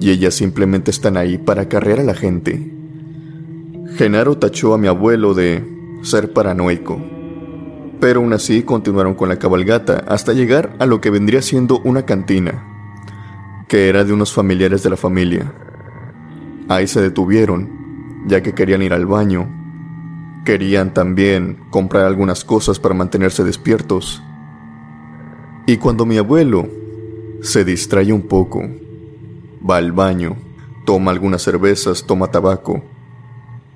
[0.00, 2.72] y ellas simplemente están ahí para acarrear a la gente.
[3.96, 5.64] Genaro tachó a mi abuelo de
[6.02, 7.00] ser paranoico
[8.00, 12.04] pero aún así continuaron con la cabalgata hasta llegar a lo que vendría siendo una
[12.04, 12.77] cantina,
[13.68, 15.52] que era de unos familiares de la familia.
[16.68, 19.48] Ahí se detuvieron, ya que querían ir al baño,
[20.44, 24.22] querían también comprar algunas cosas para mantenerse despiertos.
[25.66, 26.68] Y cuando mi abuelo
[27.42, 28.62] se distrae un poco,
[29.68, 30.36] va al baño,
[30.86, 32.82] toma algunas cervezas, toma tabaco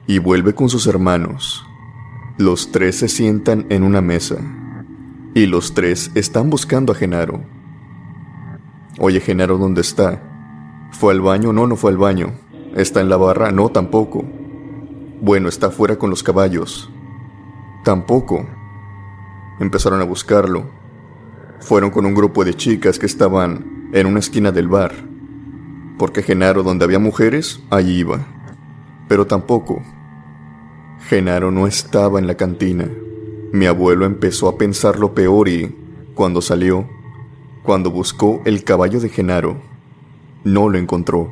[0.07, 1.67] y vuelve con sus hermanos.
[2.39, 4.37] Los tres se sientan en una mesa
[5.35, 7.43] y los tres están buscando a Genaro.
[8.99, 10.23] Oye, Genaro, ¿dónde está?
[10.93, 11.53] ¿Fue al baño?
[11.53, 12.33] No, no fue al baño.
[12.77, 13.51] ¿Está en la barra?
[13.51, 14.23] No, tampoco.
[15.21, 16.91] Bueno, está fuera con los caballos.
[17.85, 18.47] Tampoco.
[19.61, 20.71] Empezaron a buscarlo.
[21.61, 24.93] Fueron con un grupo de chicas que estaban en una esquina del bar.
[25.99, 28.27] Porque Genaro, donde había mujeres, allí iba.
[29.09, 29.83] Pero tampoco.
[31.09, 32.91] Genaro no estaba en la cantina.
[33.53, 35.75] Mi abuelo empezó a pensar lo peor y,
[36.15, 36.89] cuando salió,
[37.63, 39.57] cuando buscó el caballo de Genaro,
[40.45, 41.31] no lo encontró.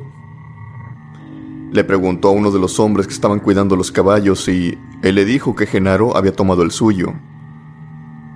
[1.71, 5.25] Le preguntó a uno de los hombres que estaban cuidando los caballos y él le
[5.25, 7.13] dijo que Genaro había tomado el suyo.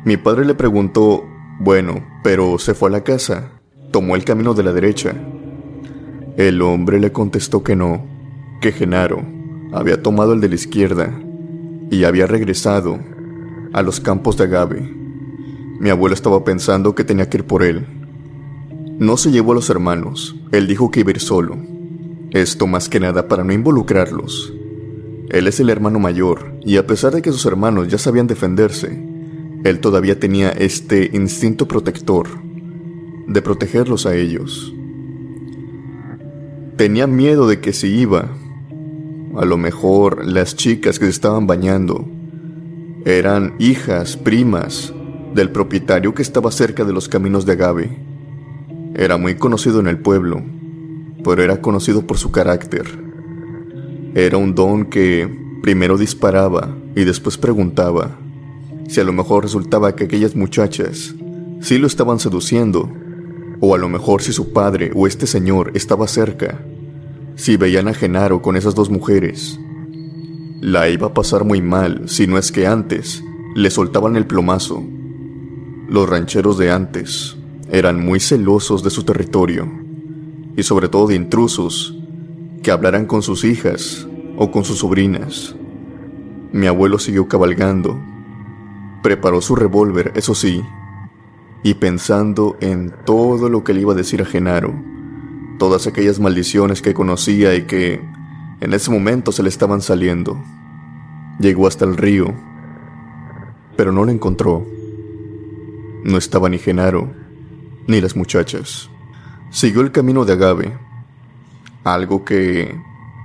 [0.04, 1.26] Mi padre le preguntó,
[1.60, 3.52] bueno, pero se fue a la casa,
[3.92, 5.14] tomó el camino de la derecha.
[6.38, 8.06] El hombre le contestó que no,
[8.62, 9.24] que Genaro
[9.74, 11.14] había tomado el de la izquierda
[11.90, 13.00] y había regresado
[13.74, 15.05] a los campos de agave.
[15.80, 17.86] Mi abuelo estaba pensando que tenía que ir por él.
[18.98, 21.58] No se llevó a los hermanos, él dijo que iba a ir solo.
[22.32, 24.54] Esto más que nada para no involucrarlos.
[25.30, 29.06] Él es el hermano mayor, y a pesar de que sus hermanos ya sabían defenderse,
[29.66, 32.28] él todavía tenía este instinto protector
[33.28, 34.74] de protegerlos a ellos.
[36.78, 38.30] Tenía miedo de que si iba,
[39.36, 42.06] a lo mejor las chicas que se estaban bañando
[43.04, 44.94] eran hijas, primas
[45.36, 47.90] del propietario que estaba cerca de los caminos de agave.
[48.96, 50.42] Era muy conocido en el pueblo,
[51.26, 52.86] pero era conocido por su carácter.
[54.16, 55.30] Era un don que
[55.62, 58.18] primero disparaba y después preguntaba
[58.88, 61.14] si a lo mejor resultaba que aquellas muchachas
[61.60, 62.90] sí lo estaban seduciendo,
[63.60, 66.62] o a lo mejor si su padre o este señor estaba cerca
[67.36, 69.60] si veían a Genaro con esas dos mujeres.
[70.62, 73.22] La iba a pasar muy mal, si no es que antes
[73.54, 74.95] le soltaban el plomazo.
[75.88, 77.38] Los rancheros de antes
[77.70, 79.68] eran muy celosos de su territorio
[80.58, 81.96] y sobre todo de intrusos
[82.64, 84.08] que hablaran con sus hijas
[84.38, 85.56] o con sus sobrinas.
[86.52, 88.00] Mi abuelo siguió cabalgando,
[89.04, 90.64] preparó su revólver, eso sí,
[91.64, 94.74] y pensando en todo lo que le iba a decir a Genaro,
[95.60, 98.02] todas aquellas maldiciones que conocía y que
[98.62, 100.42] en ese momento se le estaban saliendo.
[101.40, 102.34] Llegó hasta el río,
[103.76, 104.66] pero no lo encontró.
[106.06, 107.12] No estaba ni Genaro,
[107.88, 108.92] ni las muchachas.
[109.50, 110.78] Siguió el camino de Agave,
[111.84, 112.80] algo que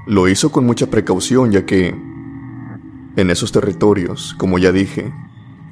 [0.06, 1.94] lo hizo con mucha precaución ya que
[3.16, 5.12] en esos territorios, como ya dije,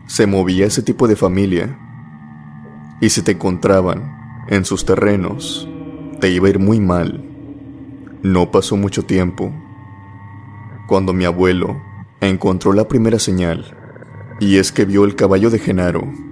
[0.07, 1.79] se movía ese tipo de familia.
[3.01, 5.67] Y si te encontraban en sus terrenos,
[6.21, 7.25] te iba a ir muy mal.
[8.23, 9.51] No pasó mucho tiempo
[10.87, 11.81] cuando mi abuelo
[12.21, 13.65] encontró la primera señal,
[14.41, 16.28] y es que vio el caballo de Genaro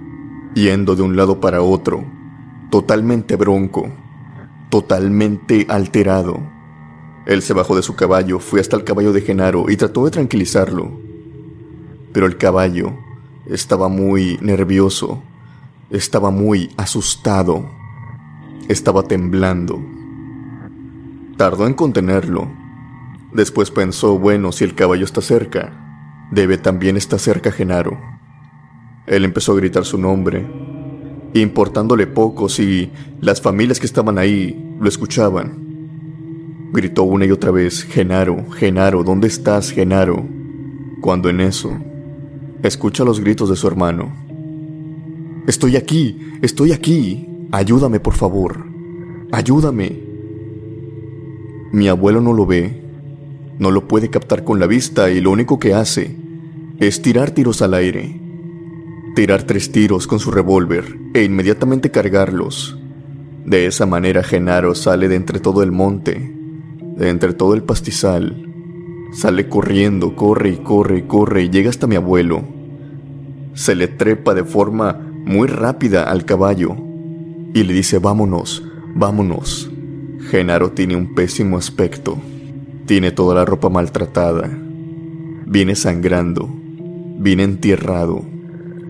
[0.57, 2.03] yendo de un lado para otro,
[2.71, 3.89] totalmente bronco,
[4.69, 6.39] totalmente alterado.
[7.27, 10.11] Él se bajó de su caballo, fue hasta el caballo de Genaro y trató de
[10.11, 10.91] tranquilizarlo.
[12.11, 12.93] Pero el caballo
[13.45, 15.21] estaba muy nervioso,
[15.91, 17.69] estaba muy asustado,
[18.67, 19.79] estaba temblando.
[21.37, 22.47] Tardó en contenerlo.
[23.31, 28.16] Después pensó, bueno, si el caballo está cerca, debe también estar cerca Genaro.
[29.07, 30.45] Él empezó a gritar su nombre,
[31.33, 35.65] importándole poco si las familias que estaban ahí lo escuchaban.
[36.73, 40.25] Gritó una y otra vez, Genaro, Genaro, ¿dónde estás, Genaro?
[40.99, 41.71] Cuando en eso,
[42.63, 44.13] escucha los gritos de su hermano.
[45.47, 48.65] Estoy aquí, estoy aquí, ayúdame por favor,
[49.31, 50.03] ayúdame.
[51.71, 52.83] Mi abuelo no lo ve,
[53.57, 56.13] no lo puede captar con la vista y lo único que hace
[56.79, 58.26] es tirar tiros al aire
[59.17, 62.77] tirar tres tiros con su revólver e inmediatamente cargarlos.
[63.45, 66.35] De esa manera Genaro sale de entre todo el monte,
[66.95, 68.47] de entre todo el pastizal.
[69.13, 72.43] Sale corriendo, corre y corre y corre y llega hasta mi abuelo.
[73.55, 74.93] Se le trepa de forma
[75.25, 76.75] muy rápida al caballo
[77.55, 78.63] y le dice vámonos,
[78.93, 79.71] vámonos.
[80.29, 82.19] Genaro tiene un pésimo aspecto.
[82.85, 84.47] Tiene toda la ropa maltratada.
[85.47, 86.47] Viene sangrando.
[87.17, 88.36] Viene entierrado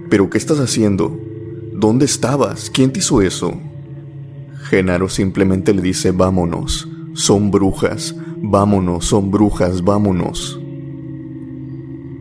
[0.10, 1.20] ¿Pero qué estás haciendo?
[1.74, 2.70] ¿Dónde estabas?
[2.70, 3.60] ¿Quién te hizo eso?
[4.70, 10.60] Genaro simplemente le dice, vámonos, son brujas, vámonos, son brujas, vámonos.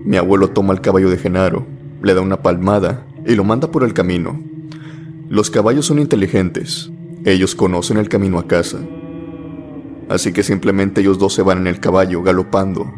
[0.04, 1.66] Mi abuelo toma el caballo de Genaro,
[2.02, 4.40] le da una palmada y lo manda por el camino.
[5.28, 6.90] Los caballos son inteligentes,
[7.24, 8.78] ellos conocen el camino a casa.
[10.08, 12.92] Así que simplemente ellos dos se van en el caballo, galopando.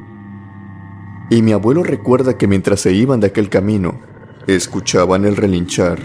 [1.30, 4.00] Y mi abuelo recuerda que mientras se iban de aquel camino,
[4.48, 6.00] escuchaban el relinchar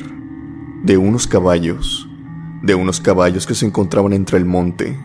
[0.84, 2.10] de unos caballos,
[2.62, 5.00] de unos caballos que se encontraban entre el monte.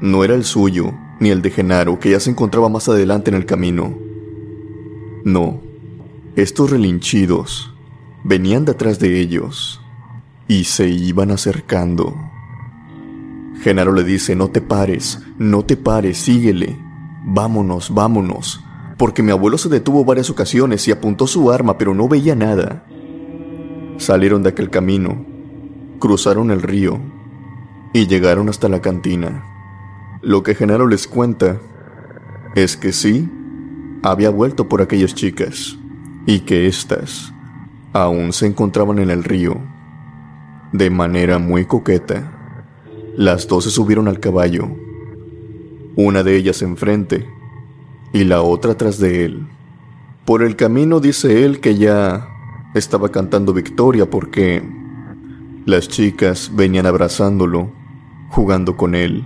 [0.00, 3.36] No era el suyo, ni el de Genaro, que ya se encontraba más adelante en
[3.36, 3.98] el camino.
[5.24, 5.60] No,
[6.36, 7.74] estos relinchidos
[8.24, 9.82] venían detrás de ellos
[10.48, 12.16] y se iban acercando.
[13.60, 16.78] Genaro le dice, no te pares, no te pares, síguele,
[17.26, 18.62] vámonos, vámonos
[18.96, 22.84] porque mi abuelo se detuvo varias ocasiones y apuntó su arma, pero no veía nada.
[23.98, 25.24] Salieron de aquel camino,
[25.98, 26.98] cruzaron el río
[27.92, 29.44] y llegaron hasta la cantina.
[30.22, 31.58] Lo que Genaro les cuenta
[32.54, 33.28] es que sí,
[34.02, 35.76] había vuelto por aquellas chicas
[36.26, 37.32] y que éstas
[37.92, 39.58] aún se encontraban en el río.
[40.72, 42.32] De manera muy coqueta,
[43.14, 44.68] las dos se subieron al caballo,
[45.96, 47.35] una de ellas enfrente
[48.16, 49.46] y la otra tras de él.
[50.24, 52.26] Por el camino dice él que ya
[52.74, 54.66] estaba cantando victoria porque
[55.66, 57.70] las chicas venían abrazándolo,
[58.30, 59.22] jugando con él,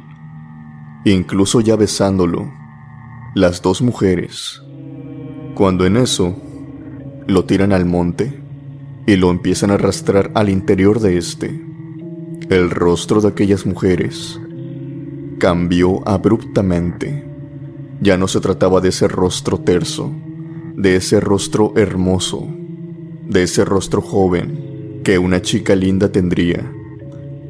[1.04, 2.52] incluso ya besándolo,
[3.36, 4.60] las dos mujeres.
[5.54, 6.36] Cuando en eso
[7.28, 8.42] lo tiran al monte
[9.06, 11.64] y lo empiezan a arrastrar al interior de este,
[12.48, 14.40] el rostro de aquellas mujeres
[15.38, 17.29] cambió abruptamente
[18.00, 20.10] ya no se trataba de ese rostro terso,
[20.74, 22.48] de ese rostro hermoso,
[23.28, 26.72] de ese rostro joven que una chica linda tendría.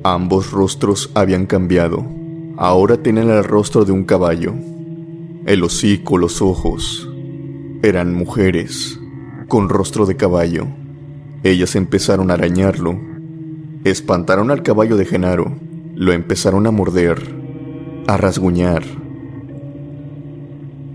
[0.03, 2.05] Ambos rostros habían cambiado.
[2.57, 4.55] Ahora tenían el rostro de un caballo.
[5.47, 7.09] El hocico, los ojos.
[7.83, 8.99] Eran mujeres,
[9.49, 10.67] con rostro de caballo.
[11.45, 12.99] Ellas empezaron a arañarlo.
[13.85, 15.57] Espantaron al caballo de Genaro.
[15.95, 17.35] Lo empezaron a morder,
[18.07, 19.00] a rasguñar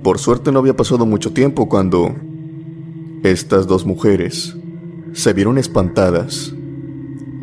[0.05, 2.13] por suerte no había pasado mucho tiempo cuando
[3.23, 4.55] estas dos mujeres
[5.13, 6.53] se vieron espantadas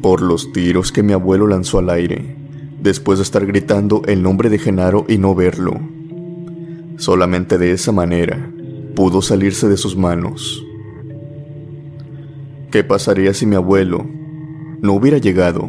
[0.01, 2.37] por los tiros que mi abuelo lanzó al aire,
[2.81, 5.73] después de estar gritando el nombre de Genaro y no verlo.
[6.99, 8.49] Solamente de esa manera
[8.95, 10.65] pudo salirse de sus manos.
[12.71, 14.07] ¿Qué pasaría si mi abuelo
[14.81, 15.69] no hubiera llegado?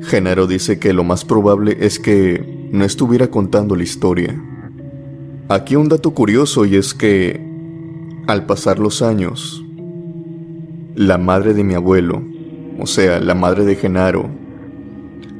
[0.00, 4.42] Genaro dice que lo más probable es que no estuviera contando la historia.
[5.52, 7.38] Aquí un dato curioso y es que,
[8.26, 9.62] al pasar los años,
[10.94, 12.22] la madre de mi abuelo,
[12.78, 14.30] o sea, la madre de Genaro,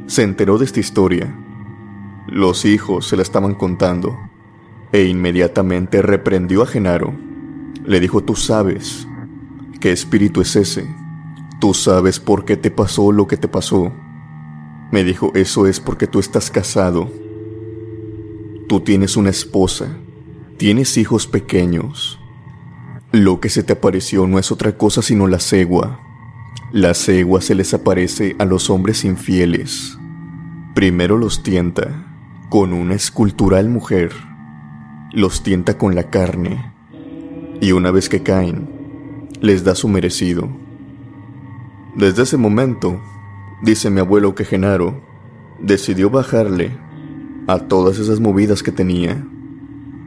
[0.07, 1.35] se enteró de esta historia.
[2.29, 4.15] Los hijos se la estaban contando
[4.93, 7.15] e inmediatamente reprendió a Genaro.
[7.83, 9.09] Le dijo, tú sabes
[9.81, 10.95] qué espíritu es ese.
[11.59, 13.91] Tú sabes por qué te pasó lo que te pasó.
[14.91, 17.11] Me dijo, eso es porque tú estás casado.
[18.73, 19.99] Tú tienes una esposa.
[20.57, 22.19] Tienes hijos pequeños.
[23.11, 26.01] Lo que se te apareció no es otra cosa sino la cegua.
[26.73, 29.99] La cegua se les aparece a los hombres infieles.
[30.75, 34.11] Primero los tienta con una escultural mujer
[35.13, 36.73] los tienta con la carne,
[37.61, 40.49] y una vez que caen, les da su merecido.
[41.95, 43.03] Desde ese momento,
[43.63, 44.99] dice mi abuelo que Genaro
[45.61, 46.82] decidió bajarle
[47.47, 49.25] a todas esas movidas que tenía.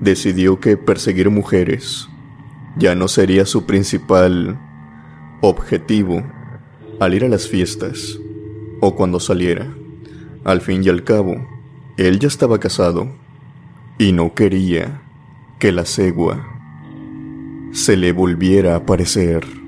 [0.02, 2.10] Decidió que perseguir mujeres
[2.78, 4.60] ya no sería su principal
[5.42, 6.24] objetivo
[7.00, 8.20] al ir a las fiestas
[8.82, 9.74] o cuando saliera.
[10.44, 11.36] Al fin y al cabo,
[11.98, 13.10] él ya estaba casado
[13.98, 15.02] y no quería
[15.60, 16.46] que la cegua
[17.72, 19.65] se le volviera a aparecer.